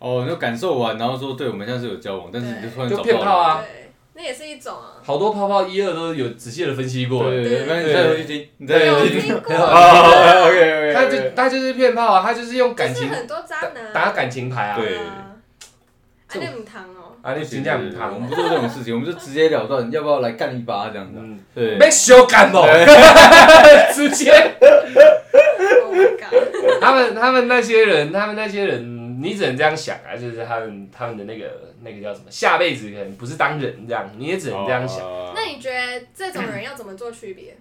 [0.00, 3.20] 哦，你就感受完，然后说对我们现在是有交往，但是你就突然就找不到了。
[3.20, 3.85] 骗炮啊对，
[4.16, 7.24] 那也是一种啊，好多泡泡一二都有仔细的分析过。
[7.24, 9.36] 对对对，那你对再回去听，你再有回去听。
[9.36, 14.78] ，OK OK，他就他就是骗炮啊，他就是用感情很多渣打男打感情牌啊。
[14.78, 15.36] 对啊，
[16.28, 21.22] 这那母汤哦，啊，你评价不他我们不做这种事情，我们就直截了当，要不要来干一把这样子啊？
[21.22, 22.58] 嗯，对，被修改不？
[23.94, 25.94] 直接，Oh
[26.80, 37.56] 他们他们那些人，他们那些人，你只能这样想啊，就是他们他们的那个那个叫什么，下辈子可能不是当人这样，你也只能这样想，哦那你觉得这种人要怎么做区别？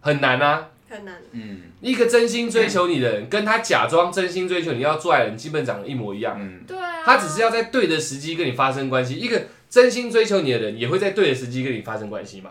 [0.00, 0.68] 很难啊。
[0.88, 6.36] 很难，嗯一个真心追求你的人，跟他假装真心追求你要做爱的人，基本长得一模一样。
[6.36, 9.14] 嗯，对啊，他只是要在对的时机跟你发生关系。
[9.14, 12.50] 一个真心追求你的人，也会在对的时机跟你发生关系嘛？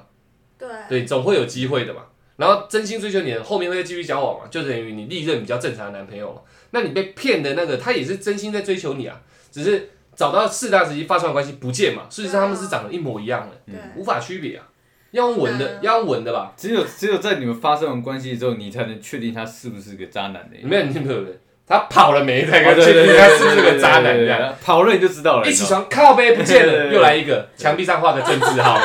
[0.57, 2.03] 对对，总会有机会的嘛。
[2.37, 6.39] 然后真心追求你的人，后面会继续交往嘛，就等于你历任比较正常的男朋友嘛。
[6.71, 9.19] 那你被骗的那个，他也是真心在追求你啊，
[9.51, 12.03] 只是找到适当时机发生关系不见嘛。
[12.09, 14.65] 事实上他们是长得一模一样的，对，无法区别啊。
[15.11, 16.53] 要用稳的嗯，要用稳的吧？
[16.55, 20.57] 只有只有在你们发生完关系之后，你才能确定他是不是个渣男的。
[20.61, 21.25] 没有，没有，没有，
[21.65, 25.49] 他跑了没才确定他是不是个渣男这样。，跑了你就知道了。
[25.49, 28.79] 一起床靠背不见了， 又来一个，墙壁上画个正字号，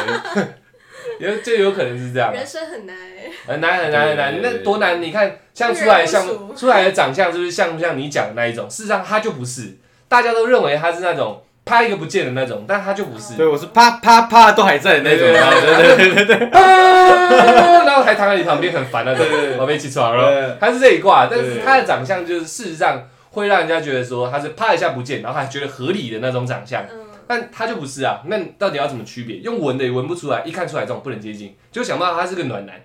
[1.20, 2.32] 有就有可能是这样啊。
[2.34, 5.00] 人生很难欸，很难很难很难，那多难！
[5.00, 6.24] 你看，像出来像
[6.56, 8.68] 出来的长相，是不是像不像你讲的那一种？
[8.68, 9.76] 事实上他就不是，
[10.08, 13.34] 大家都认为他是那种啪一个不见的那种，但他就不是。
[13.34, 15.26] 对，我是啪啪啪都还在的那种。
[15.26, 19.24] 对对对对对啊 然后还躺在你旁边很烦那种，
[19.58, 20.56] 我被起床了对。
[20.60, 26.84] 他是这一挂，但是他的长相就是事实上会让人家觉得说他是啪一下不见，然后还觉得合理的那种长相。
[27.24, 29.36] 嗯，但他就不是啊，那到底要怎么区别？
[29.38, 32.80] 用闻的也闻不出来，一看出来这种不能接近，就想不到他是个暖男，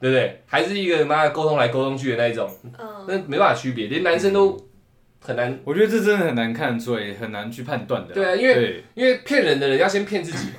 [0.00, 0.42] 对不对？
[0.46, 2.50] 还是一个妈的沟通来沟通去的那一种，
[3.06, 4.56] 那嗯，没办法区别，连男生都
[5.20, 5.58] 很难。
[5.64, 8.14] 我觉得这真的很难看出来，很难去判断的。
[8.14, 10.54] 对啊因为因为骗人的人要先骗自己嘛。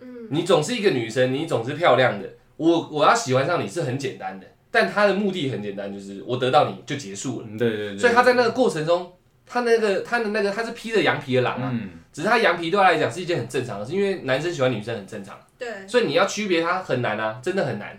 [0.00, 7.46] 嗯，你总是一个女生，你总是漂亮的，我我要喜欢上你是很简单的，但他的目的很简单，就是我得到你就结束了。
[7.48, 7.98] 嗯对对对。
[7.98, 9.12] 所以他在那个过程中，
[9.46, 15.38] 他那个他的那个他是披着羊皮的狼啊，嗯，只是他羊皮对他来讲是一件很正常的事，因为男生喜欢女生很正常。
[15.58, 17.98] 对，所以你要区别他很难啊，真的很难。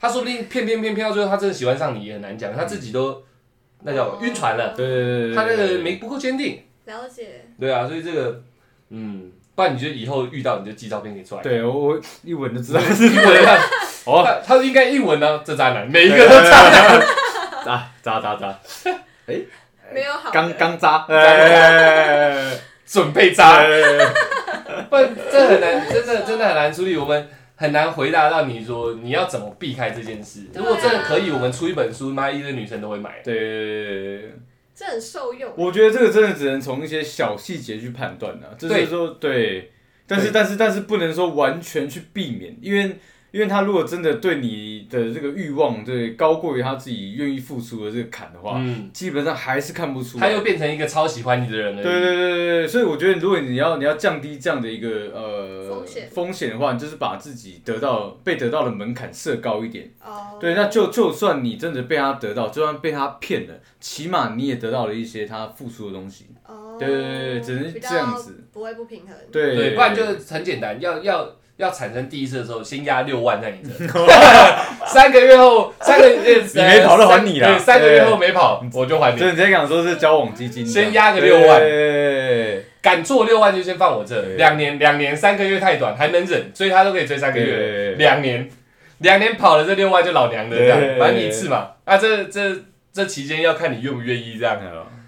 [0.00, 3.22] 他说不定骗骗骗骗到最后，他真的喜欢上你也很难讲，他自己都
[3.82, 5.34] 那叫晕船了，对对对对。
[5.34, 6.62] 他那个没不够坚定。
[6.86, 8.42] 了解，对啊，所以这个，
[8.90, 11.42] 嗯，不然你就以后遇到你就寄照片给出来。
[11.42, 12.80] 对我我一闻就知道。
[12.80, 13.58] 一闻啊，
[14.06, 17.06] 哦他他应该一闻呢，这渣男，每一个都渣男。
[17.64, 18.58] 渣渣渣渣，
[19.92, 22.58] 没有好的刚扎，哎。
[22.90, 23.68] 准备渣，哎
[24.88, 24.96] 不
[25.30, 26.96] 这很难，真的真的很难处理。
[26.96, 30.46] 我们很难回答到你说你要怎么避开这件事。
[30.54, 33.20] 如果真的可以，我们出一本书，妈一堆女生都会买。
[33.22, 34.34] 对对对对对。
[34.74, 35.52] 这很受用。
[35.54, 39.70] 我觉得这个真的只能从一些小细节去判断啊，就是说对，
[40.06, 42.96] 但是但是但是不能说完全去避免，因为
[43.30, 50.26] 因为他如果真的对你的这个欲望对高过于他自己愿意付出的这个坎的话，嗯，基本上还是看不出来。
[50.26, 51.82] 他又变成一个超喜欢你的人了。
[51.82, 59.90] 对对对对对，所以我觉得如果你要你要降低这样的一个呃风险风险的话，你就是把自己得到被得到的门槛设高一点。
[60.02, 66.26] 哦，对，那就就算你真的被他得到，就算被他骗了，起码你也得到了一些他付出的东西。
[66.46, 69.14] 哦，对对对对只能这样子，不会不平衡。
[69.30, 73.86] 对对，不然就很简单，要要要产生第一次的时候，先压六万在你这，
[74.86, 79.18] 三个月后，三个月 你没跑就还你了对，三个月后没跑，我就还你。
[79.18, 81.60] 所以你在讲说是交往基金，先压个六万。
[81.60, 82.64] 对。
[82.80, 88.48] 敢做六万就先放我这，两年两年三个月太短，还能忍，追他都可以追三个月，两年。
[88.98, 90.98] 两年跑了这六万就老娘的这样，对。
[90.98, 92.52] 反正你一次嘛，啊这这
[92.92, 94.60] 这期间要看你愿不愿意这样。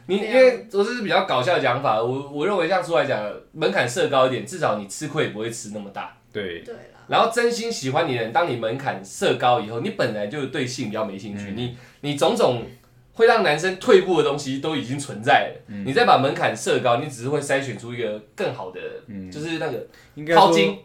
[0.07, 3.21] 你因为我这是比较搞笑的讲法，我我认为像出来讲
[3.53, 6.13] 门槛设高一点，至少你吃亏也不会吃那么大。
[6.33, 12.65] 对对啦，然后真心喜欢你的人，当你门槛设高以后，你本来就对性比较没兴趣，嗯你你种种
[13.15, 20.79] 会让男生退步的东西都已经存在了，嗯你再把门槛设高，你只是会筛选出一个更好的，嗯就是那个应该说淘金，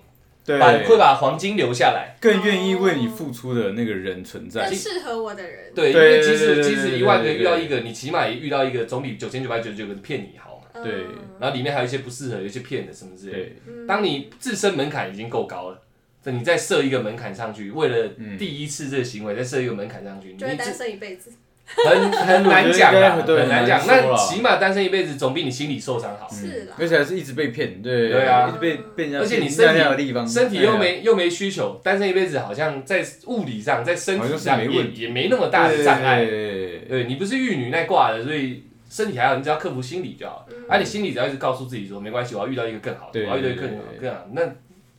[0.45, 2.15] 对，把会把黄金留下来。
[2.19, 4.75] 更愿意为你付出的那个人存在更。
[4.75, 5.71] 适合我的人。
[5.75, 10.54] 对，因为即使即使一万个遇到一个，你起码也遇到一个总比九千九百九十九个骗你好嘛。
[10.83, 13.87] 对嗯然后里面还有一些不适合，有一些骗的什么之类的。
[13.87, 15.81] 当你自身门槛已经够高了，
[16.23, 18.37] 那你再设一个门槛上去，为了嗯。
[18.37, 21.31] 第一次这个行为再设一个门槛上去，你就会单这身一辈子。
[21.67, 23.81] 很很 难讲很难讲。
[23.87, 26.75] 那起码单身一辈子总比你心理受伤好，是啦。
[26.79, 28.11] 而且还是一直被骗，对。
[28.11, 28.47] 对啊。
[28.47, 36.23] 一直被被人家而且你骗身体那样的地方，身体又没又没需求，单身一辈子好像在物理上在身体上也也没那么大的障碍。
[36.23, 37.05] 对。
[37.07, 40.47] 你不是玉女那挂的，所以身体还好，你只要克服心理就好。
[40.49, 40.55] 嗯。
[40.69, 44.41] 而、你心里只要一直告诉自己说，没关系，我要遇到一个更好的，对我要遇到一个更好更好，那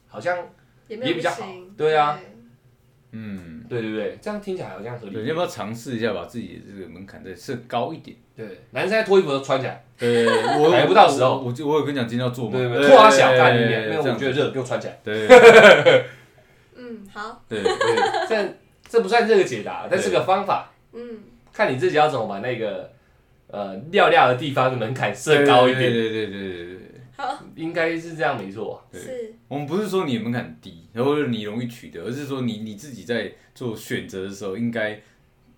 [0.08, 0.36] 好像
[0.88, 2.18] 也比较好对啊，
[3.12, 5.18] 嗯，对对对，这样听起来好像合理。
[5.18, 5.26] 你。
[5.26, 8.16] 要不要尝试一下把自己的这个门槛再设高一点？
[8.36, 10.26] 对，男生在脱衣服都穿起来，对，
[10.60, 11.38] 我还不到时候。
[11.38, 14.98] 我我我有跟你讲今天要做嘛，对对对，脱啊小对干你脸，对这样那我觉得热，给我穿起来。
[15.02, 15.26] 对。
[15.26, 16.04] 对
[16.76, 17.62] 嗯，好，对。
[17.62, 17.72] 对，
[18.28, 18.54] 这
[18.88, 21.20] 这不算这个解答，但是个方法，嗯，
[21.52, 22.92] 看你自己要怎么把那个
[23.48, 26.80] 呃尿尿的地方的门槛设高一点，对对对对对对对。
[27.16, 28.82] 好，应该是这样没错。
[28.92, 34.92] 对是，我们不是说你的门槛低，然后你容易取得，而是说你你自己在做选择的时候，应该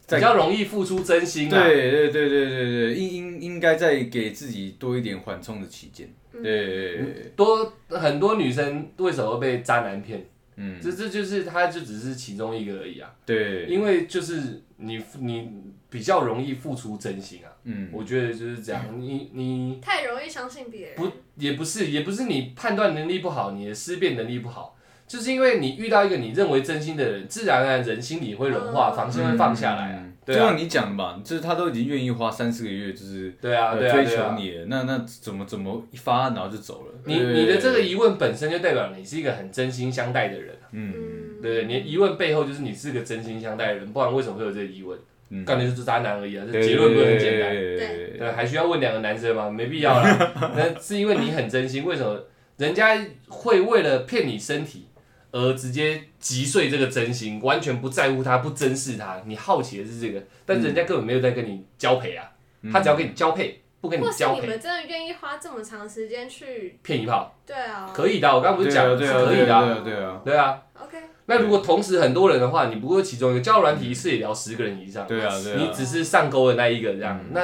[0.08, 1.64] 比较容易付出真心啊。
[1.64, 6.08] 对对对对对对，应应应该再给自己多一点缓冲的期间。
[6.32, 10.24] 嗯对对对对，多很多女生为什么会被渣男骗？
[10.58, 13.14] 嗯，这这就是他就只是其中一个而已啊。
[13.24, 15.50] 对，因为就是你你
[15.88, 18.84] 比较容易付出真心啊，嗯，我觉得就是这样。
[18.98, 20.96] 你你太容易相信别人。
[20.96, 30.12] 不也不是也不是你判断能力不好，你的思辨能力不好，就是因为你遇到一个你认为真心的人，自然而然人心里会融化，嗯防心会放下来啊嗯。
[30.34, 34.04] 就像，你讲的嘛，就是他都已经愿意花三四个月，就是对啊，呃对啊，追。
[34.04, 36.94] 求你了，那那怎么怎么一发然后就走了？
[37.04, 41.64] 你你的这个，疑问本身就代表你是一个很真心相待的人，嗯嗯，对不对？
[41.64, 44.98] 你的疑问背后就是你是个真心相待的人，不然为什么会有这个疑问？
[45.30, 47.50] 嗯，感觉就是渣男而已啊，这结论不是很简单。
[47.50, 49.50] 对对对，还需要问两个男生吗？
[49.50, 50.32] 没必要啦。
[50.56, 52.18] 那是因为你很真心，为什么
[52.56, 52.98] 人家
[53.28, 54.87] 会为了骗你身体
[55.30, 59.22] 而直接击碎这个真心，完全不在乎他，不珍视他？
[59.26, 62.24] 你好奇的是这个，但人家根本没有在跟你交配啊，
[62.72, 68.28] 他只要跟你交配，不跟你或是交配，你们真的愿意花这么长时间去，骗一炮对啊，可以的。
[68.28, 70.62] 我刚刚不是讲是对啊，可以的啊，对啊，对啊，对啊。
[70.74, 77.42] ，OK，那如果同时很多人的话，你不过其中一个交友软体一次也聊十个人以上，对啊，对啊，你只是上钩的那一个这样，嗯那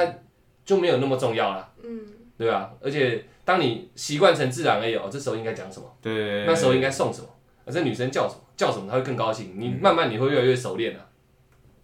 [0.65, 1.69] 就没有那么重要了。
[1.83, 2.01] 嗯，
[2.37, 2.71] 对啊？
[2.81, 5.85] 而且当你习惯成自然而已哦，这时候应该讲什么？
[6.01, 7.27] 对，那时候应该送什么？
[7.65, 8.41] 啊，这女生叫什么？
[8.55, 8.87] 叫什么？
[8.89, 9.53] 她会更高兴。
[9.57, 11.04] 你慢慢你会越来越熟练啊，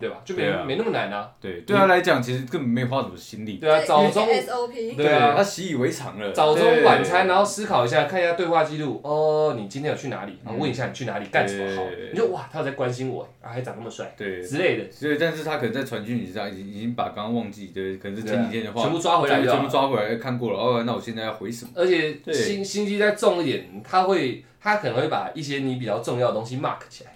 [0.01, 0.17] 对吧？
[0.25, 1.31] 就没对啊没那么难啊。
[1.39, 8.99] 对对他来讲，其实根本没花什么心力，对啊，早中 SOP，对啊他习以为常了，早中对晚餐，然后思考一下，看一下对话记录。
[9.03, 10.37] 哦，你今天有去哪里？
[10.43, 12.09] 然后问一下你去哪里干什么好对？
[12.11, 14.41] 你就哇，他有在关心我啊，还长那么帅对。
[14.41, 20.59] 之类的，所以，但是他可能在传讯息上已经已经把刚刚忘记，对，可能是前几天的话，全部抓回来就全部抓回来看过了。
[20.59, 21.71] 哦，那我现在要回什么？
[21.75, 27.11] 而且对心心机再重一点，他会他可能会把一些你比较重要的东西 mark 起来，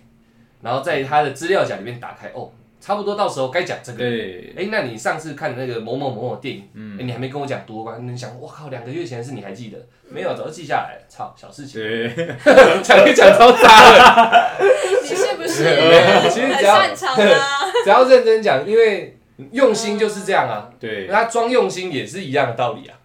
[0.61, 2.49] 然后在他的资料夹里面打开，哦，
[2.85, 3.97] 差不多到时候该讲这个。
[3.97, 9.77] 对，哎，那你上次看的那个某某某某电影，嗯哎，你还没跟我讲多关，你想，我靠，两个月前的事你还记得？
[10.07, 11.01] 没有，早就记下来了。
[11.09, 12.07] 操，小事情，对，
[12.83, 14.65] 讲一讲超渣的。
[15.01, 15.63] 你是不是
[16.29, 17.65] 其实只要擅长啊？
[17.83, 19.17] 只要认真讲，因为
[19.51, 20.69] 用心就是这样啊。
[20.79, 22.95] 对，那装用心也是一样的道理啊。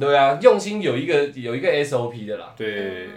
[0.00, 2.54] 对啊，用心有一个有一个 SOP 的啦。
[2.56, 3.08] 对，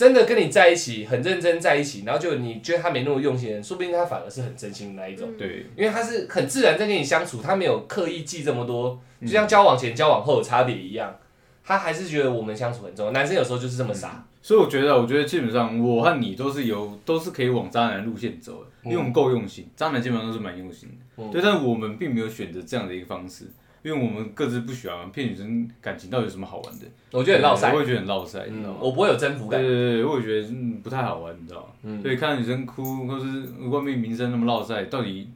[0.00, 5.28] 真的跟你在一起，很认真在一起，然后就你觉得他没那么用心说不定他反而是很真心的那一种。
[5.30, 5.36] 嗯。
[5.36, 9.26] 对，因为他是很自然在跟你相处，他没有刻意记这么多，嗯。
[9.26, 11.14] 就像交往前、交往后的差别一样，
[11.62, 13.12] 他还是觉得我们相处很重要。
[13.12, 20.88] 男生有时候就是这么傻，所以我觉得，我觉得基本上我和你都是有都是可以往渣男路线走的，因为我们够用心，渣男基本上都是蛮用心
[21.30, 23.44] 对，但是我们并没有选择这样的一个方式，
[23.82, 26.86] 因为我们各自不喜欢骗女生感情，到底有什么好玩的？
[27.12, 27.78] 我觉得很落塞我。
[27.78, 28.76] 会觉得很落塞，你知道嗯吗，？
[28.80, 29.60] 我不会有征服感。
[29.60, 31.66] 对对对，我也觉得嗯不太好玩，你知道吗？
[31.84, 35.28] 嗯，所以看到女生哭，或是外面名声那么落塞，到底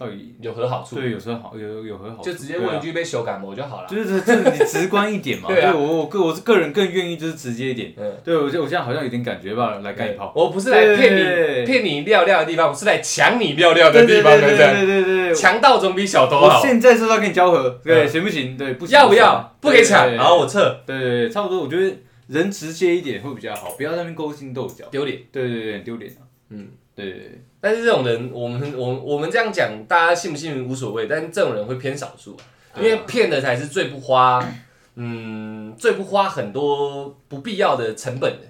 [0.00, 0.96] 到底有何好处？
[0.96, 2.22] 对有时候好有有何好处？
[2.22, 3.86] 就直接问一句被修改模就好了。
[3.86, 5.48] 就是这这你直观一点嘛。
[5.52, 7.92] 对啊我我个我是个人更愿意就是直接一点。
[7.98, 10.32] 嗯，对我就我现在好像有点感觉吧，来干一炮。
[10.34, 15.34] 我不是来骗你骗你料料的地方，我是来抢你料料的地方，对不对对对对。
[15.34, 16.62] 强盗总比小偷我好。
[16.62, 18.56] 现在是要跟你交合，对，嗯行不行？
[18.56, 19.54] 对，不行要不要？
[19.60, 21.60] 不给抢，对然后我撤，对对对，差不多。
[21.60, 21.94] 我觉得
[22.28, 24.86] 人直接一点会比较好，不要在那边勾心斗角。
[24.90, 25.18] 丢脸。
[25.30, 26.24] 对对对，丢脸啊。
[26.48, 32.36] 嗯，对对对，但是这种人，我们我我们这样讲，大家信不信无所谓，但是这种人会偏少数
[32.72, 34.42] 啊，因为骗的才是最不花，
[34.94, 38.46] 嗯，最不花很多不必要的成本的。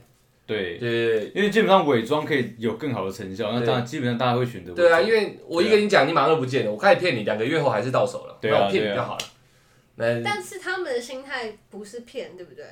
[0.47, 4.73] 对，对因为基本上伪装可以有更好的成效，那对当然基本上大家会选择。
[4.73, 9.25] 对啊，因为我一跟你讲，你马上就不见了，我开始骗你，两个月后还是到手了，对啊那我骗你就好了。
[9.97, 12.65] 那但是他们的心态不是骗，对不对？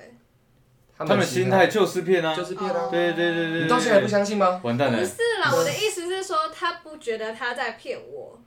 [1.07, 4.61] 他们心态就是骗啊，就是骗啊哦，对对对对对，你到现在还不相信吗？
[4.65, 4.99] 完蛋了。
[4.99, 8.41] 不是啦，我的意思是说，他不觉得他在骗我，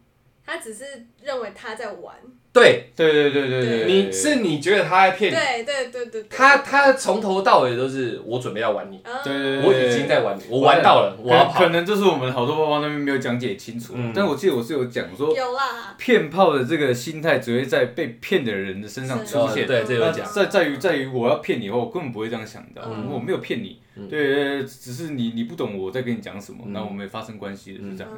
[0.45, 2.15] 他只是认为他在玩。
[2.53, 9.23] 对，对对对对对，你是你觉得他在骗你，对对对对，他他从头到尾都是我准备要玩你，啊。
[9.23, 11.59] 对对对我已经在玩你，我玩到了，我要跑。
[11.59, 11.69] 可可。
[11.69, 14.11] 能就是我们好多爸爸那边没有讲解清楚，嗯。
[14.13, 19.63] 但我记得我是有讲说，有啦，骗炮的这个心态只会在被骗的人的身上出现。
[19.63, 20.29] 哦对，这有讲。
[20.29, 23.07] 在在于在于我要骗你以后，我根本不会这样想的，嗯。
[23.09, 24.09] 我没有骗你，嗯。
[24.09, 26.73] 对，只是你你不懂我在跟你讲什么，嗯。
[26.73, 28.11] 那我们也发生关系了，就这样。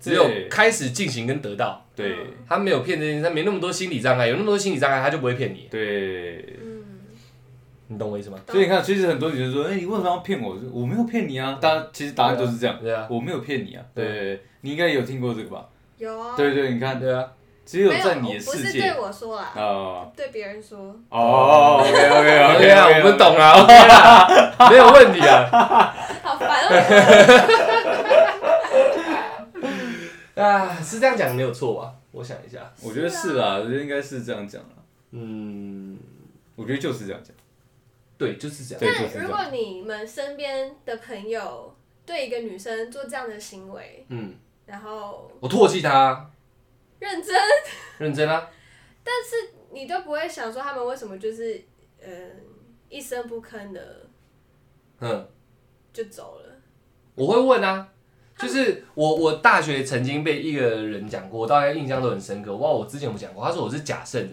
[0.00, 2.16] 嗯，只有对开始进行跟得到，对
[2.48, 5.68] 他没有骗这件事，他没那么多心理障碍，有那么多心理障碍，他就不会骗你。
[5.70, 6.82] 对，嗯，
[7.88, 8.38] 你懂我意思吗？
[8.48, 10.56] 所以你看，其实很多女生说，哎，你为什么要骗我？
[10.72, 13.82] 我没有骗你啊，大家其实答案都是这样，对啊，我没有骗你啊。
[13.94, 15.66] 对对，你应该有听过这个吧？
[15.98, 17.24] 有啊，对对，你看，对啊，
[17.66, 20.08] 只有没有在你的世界不是对我说啦，啊。
[20.16, 20.78] 对别人说，
[21.10, 25.94] 哦，OK OK OK， 对啊，我们懂了，OK 啦， 没有问题啊。
[26.22, 28.16] 好烦哦。
[30.40, 31.94] 啊，是这样讲没有错吧？
[32.12, 34.74] 我想一下，我觉得是啦，我觉得应该是这样讲啦。
[35.12, 35.98] 嗯，
[36.56, 37.34] 我觉得就是这样讲。
[38.18, 38.80] 对，就是这样。
[38.80, 41.74] 对就是这样但如果你们身边的朋友
[42.04, 44.34] 对一个女生做这样的行为，嗯，
[44.66, 46.30] 然后我唾弃他，
[46.98, 47.34] 认真，
[47.98, 48.50] 认真啊。
[49.02, 51.62] 但是你都不会想说他们为什么就是
[52.02, 52.12] 嗯
[52.88, 54.06] 一声不吭的
[55.00, 55.28] 嗯，
[55.92, 56.52] 就走了。
[57.14, 57.88] 我会问啊，
[58.40, 62.52] 就是我我大学曾经被一个人讲过，我大概印象都很深刻。
[62.52, 64.32] 我不知道我之前有讲过，他说我是假圣人，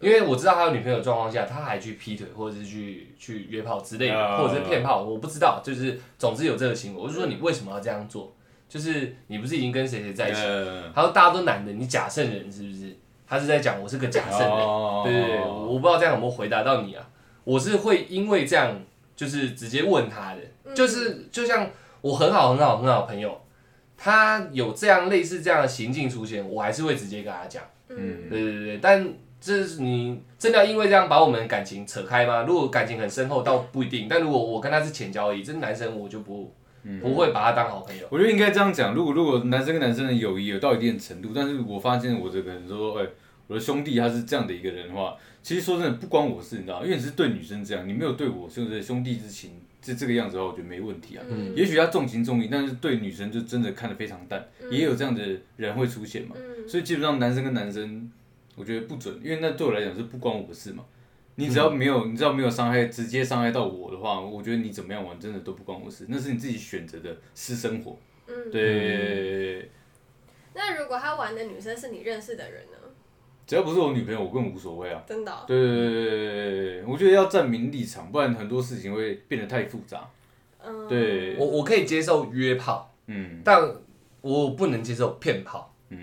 [0.00, 7.00] 因为我知道他有女朋友的状况下，他还去劈腿或者是去去约炮之类的，啊或者是骗炮，我不知道，就是总之有这个行为。
[7.00, 8.34] 我就说你为什么要这样做？
[8.68, 10.40] 就是你不是已经跟谁谁在一起？
[10.40, 12.96] 呃他说大家都男的，你假圣人是不是？
[13.28, 14.48] 他是在讲我是个假圣人。
[14.48, 17.06] 哦对对对，我不知道这样有没有回答到你啊？
[17.44, 18.74] 我是会因为这样，
[19.14, 21.68] 就是直接问他的，嗯就是就像
[22.00, 23.38] 我很好很好很好朋友，
[24.04, 27.62] 他有这样类似这样的行径出现，我还是会直接跟他讲。
[27.88, 29.08] 嗯，对对对，但
[29.40, 32.42] 这是你真的要因为这样把我们感情扯开吗？
[32.42, 34.08] 如果感情很深厚，倒不一定。
[34.10, 36.52] 但如果我跟他是浅交而已，这男生我就不
[37.00, 38.04] 不会把他当好朋友。
[38.10, 43.06] 我觉得应该这样讲，如果如果男生跟男生的友谊有到一定的程度，但是我发现我这个人说，哎、
[43.46, 46.84] 我的兄弟他是这样的一个人的话，其实说真的不关我事，你知道吗？
[46.84, 51.24] 因为你是对女生这样，你没有对我就是兄弟之情是这个样子的话，我觉得没问题啊。
[51.28, 55.22] 嗯也许他重情重义，但是对女生就真的看得非常淡，嗯也有这样的
[55.56, 56.36] 人会出现嘛。
[56.38, 58.10] 嗯所以基本上男生跟男生，
[58.54, 60.84] 我觉得不准，因为那对我来讲是不关我的事嘛。
[61.34, 67.98] 你只要没有，你只要没有伤害，直接伤害到我的话，我觉得你怎么样玩真的都不关我事，那是你自己选择的私生活。
[68.28, 69.70] 嗯，对，
[70.54, 72.78] 那如果他玩的女生是你认识的人呢？
[73.52, 75.02] 只要不是我女朋友，我根本无所谓啊。
[75.06, 80.08] 真的哦、对对对对对对对，我觉得要站明立场，不然很多事情会变得太复杂。
[80.64, 83.62] 嗯，对我我可以接受约炮，嗯但
[84.22, 85.70] 我不能接受骗炮。
[85.90, 85.98] 嗯，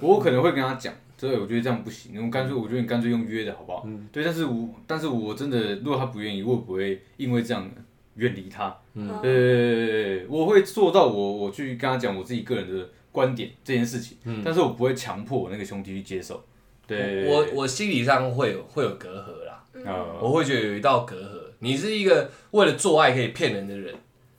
[0.00, 3.84] 我可能会跟他讲，对，我觉得这样不行，我干脆我觉得你干脆用约的好不好？
[3.86, 7.70] 嗯对，但是我但是我真的，如果他不愿意，我也不会因为这样
[8.16, 8.76] 远离他。
[8.94, 16.42] 嗯对对对对对，我会做到我我去跟他讲我自己个人的观点这件事情，嗯但是我不会强迫我那个兄弟去接受。
[16.86, 21.38] 对，我我心理上会有会有隔阂啦，啊我会觉得有一道隔阂。
[21.60, 23.94] 你是一个为了做爱可以骗人的人，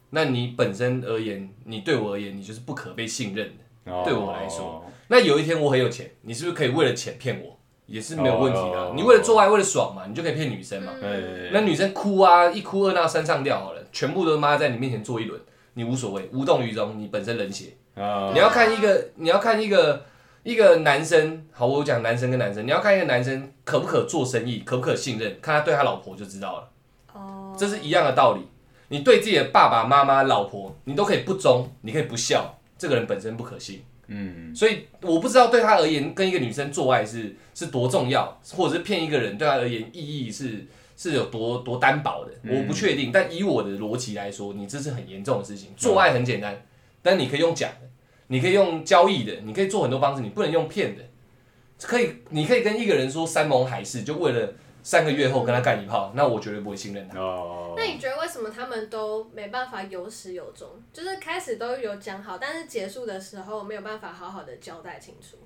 [0.10, 3.92] 那你本身而言，你对我而言，你就是不可被信任的。
[3.92, 4.04] 哦。
[4.06, 8.94] 对我来说，那有一天我很有钱，你是不是可以为了钱骗我，也是没有问题的啊、哦。
[8.96, 10.94] 你为了做爱，为了爽嘛，你就可以骗女生嘛。
[11.00, 15.40] 对那女生哭啊，一哭二闹三上吊好了，全部都妈在你面前做一轮，
[15.76, 17.74] 你无所谓，无动于衷，你本身冷血。
[17.96, 20.06] 啊你要看一个，你要看一个
[20.44, 26.70] 一个男生，好，我讲男生跟男生，你要看一个男生可不可做生意，可不可信任，看他对他老婆就知道了，
[27.14, 28.42] 哦，这是一样的道理。
[28.90, 33.84] 你对自己的爸爸妈妈、老婆，你都可以不忠，你可以不孝，这个人本身不可信。
[34.08, 40.68] 嗯所以我不知道对他而言，跟一个女生做爱是是多重要，或者是骗一个人对他而言意义是
[40.98, 43.12] 是有多多单薄的，嗯我不确定。
[43.14, 45.70] 但以我的逻辑来说，你这是很严重的事情。
[45.78, 46.62] 做爱很简单，
[47.02, 47.88] 但你可以用讲的，
[48.28, 51.04] 你可以用交易的，你可以做很多方式，你不能用骗的。
[51.82, 57.20] 可以，你可以跟一个人说山盟海誓，就为了三个月后跟他干一炮，那我绝对不会信任他。
[57.20, 60.68] 哦，那你觉得为什么他们都没办法有始有终？
[60.94, 65.38] 就是开始都有讲好，但是结束的时候没有办法好好的交代清楚。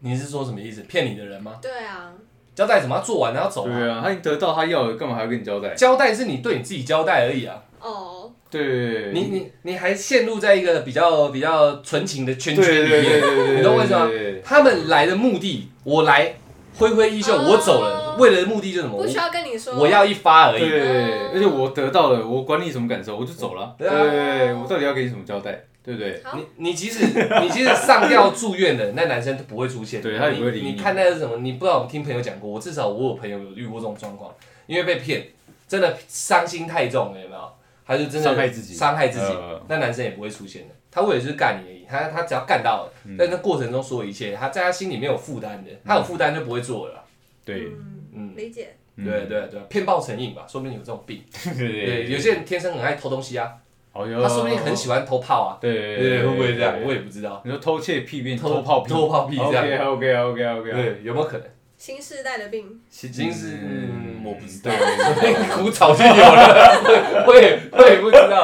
[0.00, 0.82] 你是说什么意思？
[0.82, 1.58] 骗你的人吗？
[1.60, 2.12] 对啊，
[2.54, 2.96] 交代什么？
[2.96, 3.78] 要做完然后走啊。
[3.78, 5.74] 对啊，他已经得到他要的，干嘛还要跟你交代？
[5.74, 7.62] 交代是你对你自己交代而已啊。
[7.78, 14.18] 哦，对，你你你还陷入在一个比较比较纯情的圈圈里面，你懂我意思吗对？
[14.18, 16.34] 对对他们来的目的，我来
[16.76, 18.98] 挥挥衣袖，哦我走了，为了目的就是什么？
[19.02, 20.68] 不需我要跟你说，我要一发而已。
[20.68, 23.74] 对，嗯而且我得到了，我管你什么感受，我就走了。
[23.78, 23.88] 对
[24.52, 25.64] 我到底要给你什么交代？
[25.84, 26.22] 对不对？
[26.36, 27.06] 你你即使
[27.40, 30.72] 你即使上吊住院的那男生都不会出现，对他也不会理你你。
[30.74, 31.38] 你看那是什么？
[31.38, 34.30] 你不知道，我听朋友讲过，我至少我有朋友有遇过这种状况，
[34.66, 35.26] 因为被骗，
[35.66, 37.40] 真的伤心太重了，有没有？
[37.86, 40.74] 他就真的伤害自己伤害自己呃，那男生也不会出现的。
[40.90, 47.04] 他为的就是干你而已，他他只要干到了，嗯在那过程中所有一切，他在他心里没有负担的，他有负担就不会做了啦。
[47.44, 48.68] 对嗯，嗯，理解。
[48.96, 51.24] 嗯对对对，骗报成瘾吧，说不定有这种病。
[51.56, 51.56] 对
[52.04, 53.50] 对，有些人天生很爱偷东西啊，
[53.94, 55.56] 他说不定很喜欢偷炮啊。
[55.58, 56.74] 对对对，会不会这样？
[56.84, 57.40] 我也也不知道。
[57.42, 61.46] 你说偷窃屁变偷偷炮屁，偷炮屁这样 OK OK OK OK，对，有没有可能？
[61.84, 68.40] 新时代的病，其已经是嗯我不知道对，古早就有了，我也我也不知道。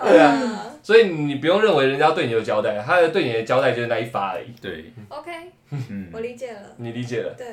[0.00, 4.54] 对啊，啊所以你不用认为人家对你有交代，他的对你的交代就是那一发而已。
[4.60, 5.32] 对，，OK，
[5.72, 6.08] 嗯。
[6.12, 6.60] 我理解了。
[6.76, 7.48] 你理解了，对，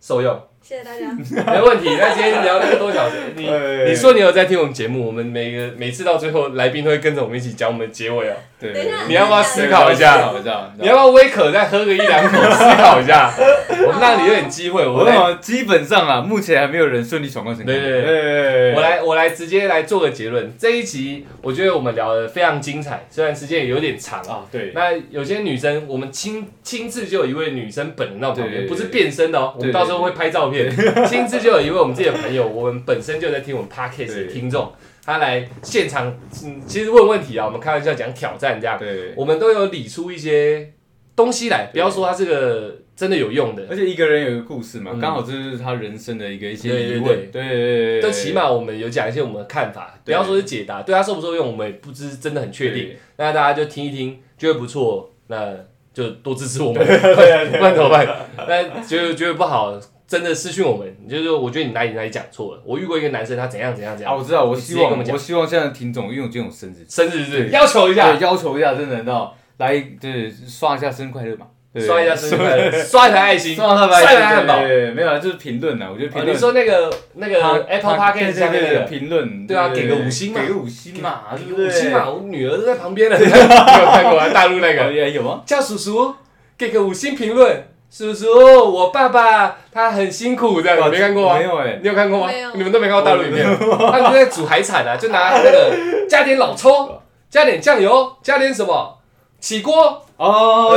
[0.00, 1.10] 受用，谢谢大家。
[1.52, 1.96] 没问题。
[1.98, 3.50] 那今天聊了一个多小时， 你
[3.88, 8.34] 你说你有在听我们节目，我们每个每次到最后，来宾都会跟着我们一起讲我们的结尾哦。
[8.60, 8.72] 对，
[9.08, 10.32] 你要不要思考一下
[10.78, 13.34] 你要不要微渴再喝个一两口，思考一下？
[13.84, 17.74] 我们让你有点机会，我来我想基本上啊，目前还没有人顺利闯关成功。
[17.74, 20.54] 对对对我来，我来直接来做个结论。
[20.56, 24.20] 这一集我觉得我们聊的非常精彩，虽然时间也有点长。
[24.22, 29.52] 啊，对，那有些女生，我们亲亲自就有一位女生本人到旁边，不是变身的哦。
[29.58, 30.70] 我们到时候会拍照片，
[31.08, 34.72] 亲自就有一位我们自己的朋友，我们本身就在听我们 podcast 的听众，
[35.04, 40.72] 他来现场，嗯，其实问问题啊，我们开玩笑讲挑战这样，对，我们都有理出一些
[41.16, 47.04] 东西来，不要说他这个真的有用的，而且一个人有一个故事嘛嗯，刚好这就是他人生的一个一些疑问。
[47.30, 52.90] 对对对，但起码我们有讲一些我们的看法，不要说是解答，对他受不受用，我们也不知真的很确定。
[53.16, 55.54] 那大家就听一听，觉得不错，那
[55.94, 58.06] 就多支持我们， 不然怎么办？
[58.48, 59.78] 那觉得觉得不好，
[60.12, 62.60] 真的私讯我们，就是说我觉得你哪里哪里讲错了。
[62.66, 71.46] 我遇过一个男生，他怎样怎样怎啊，我知道，我希望我我希望现在的听众，因为我今天有生日，生日是要求一下对，，要求一下，真的，你知道，来，对，刷一下生日快乐嘛，
[71.80, 74.60] 刷一下生日快乐，刷一台爱心，刷一台汉堡。
[74.60, 76.36] 对，没有啊，就是评论呐，我觉得评哦论。
[76.36, 78.84] 你说那个那个 Apple Podcast 下面那对对对个。
[78.84, 81.66] 评论，对啊给个五星嘛给个五星嘛，对不对？
[81.68, 84.28] 五星嘛，我女儿都在旁边了， 你有看过啊？
[84.28, 85.42] 大陆那个 有有吗？
[85.46, 86.14] 叫叔叔
[86.58, 87.64] 给个五星评论，
[87.94, 88.26] 叔叔，
[88.70, 91.36] 我爸爸他很辛苦，这样你没看过吗？
[91.36, 92.26] 没有哎，你有看过吗？
[92.26, 92.50] 没有？
[92.54, 95.76] 你们都没看过大陆影片，他们就在煮海产啊，就拿那个
[96.08, 98.96] 加点老抽，加点酱油，加点什么？
[99.40, 100.70] 起锅，哦，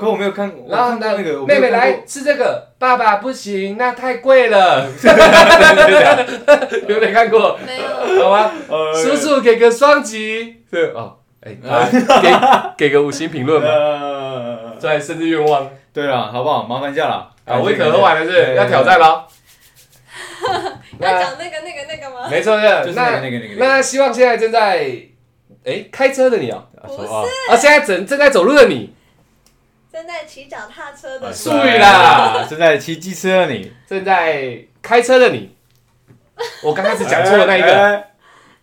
[0.00, 4.86] 可我没有看，我然后看到那个妹妹来，吃这个，爸爸不行，那太贵了，
[6.88, 7.58] 有没有看过？
[7.66, 7.78] 没
[8.16, 8.50] 有，好吗？
[8.70, 8.94] 呃。
[8.94, 11.16] 叔叔给个双击，对哦，
[11.56, 15.70] 给给个五星评论吧，呃，在生日愿望。
[15.92, 16.64] 对了，好不好？
[16.64, 17.30] 麻烦一下啦。
[17.44, 19.26] 啊，威可喝完了是要挑战了？
[21.00, 22.28] 要讲那个那个那个吗？
[22.30, 23.54] 没错，就是那个那那个那个。
[23.58, 24.86] 那希望现在正在
[25.64, 27.08] 哎开车的你哦，不是。
[27.08, 28.94] 啊，啊，现在正正在走路的你，
[29.92, 32.46] 正在骑脚踏车的啊你，注意啦。
[32.48, 35.56] 正在骑机车的你，正在开车的你，
[36.62, 38.07] 我刚开始讲错了那一个，哎，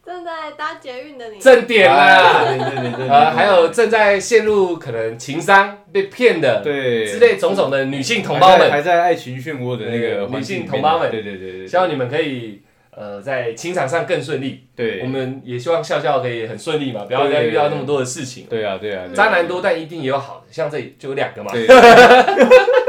[0.05, 2.43] 正在搭捷运的你，正点啦。
[2.47, 7.07] 对对对对，呃，还有正在陷入可能情商、被骗的对。
[7.07, 11.09] 之类种种的女性同胞们，还在还在爱情漩涡的那个环境里面女性同胞们。
[11.09, 14.67] 对对对对，希望你们可以呃在情场上更顺利。
[14.75, 15.01] 对。
[15.01, 18.45] 我们也希望笑笑可以很顺利嘛，不要再遇到那么多的事情。
[18.47, 21.51] 对啊对啊，对啊渣男多，但一定也有好的，像这里就有两个嘛。
[21.51, 21.65] 对，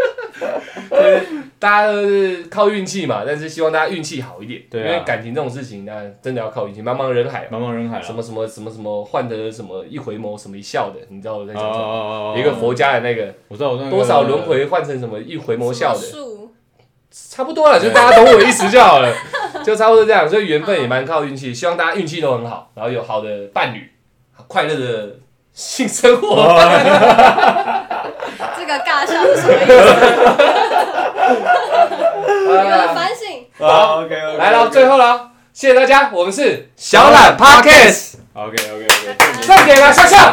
[1.59, 6.82] 大家都是靠运气嘛，但是希望大家运气好一点，对啊因为感情这种事情，那真的要靠运气。
[6.82, 12.36] 茫茫人海嘛，茫茫人海啊，什么什么什么什么换得什么一回眸，什么一笑的，你知道我在讲什么？
[12.38, 16.50] 一个佛家的那个我知道我知道多少轮回换成什么一回眸笑的，树
[17.11, 19.11] 差不多了，就大家懂我意思就好了，
[19.64, 20.28] 就差不多这样。
[20.28, 23.90] 所以缘分也蛮靠运气，希望大家运气都很好，然后有好的伴侣，
[24.46, 25.16] 快乐的
[25.54, 26.36] 性生活。
[28.59, 30.65] 这个尬笑是什么意思？
[31.28, 33.44] 你们啊反省。
[33.58, 38.86] 好 OK OK，来了，最后了，谢谢大家，我们是小懒 Podcast，OK OK OK，
[39.46, 40.18] 再点了，笑笑。
[40.18, 40.32] 好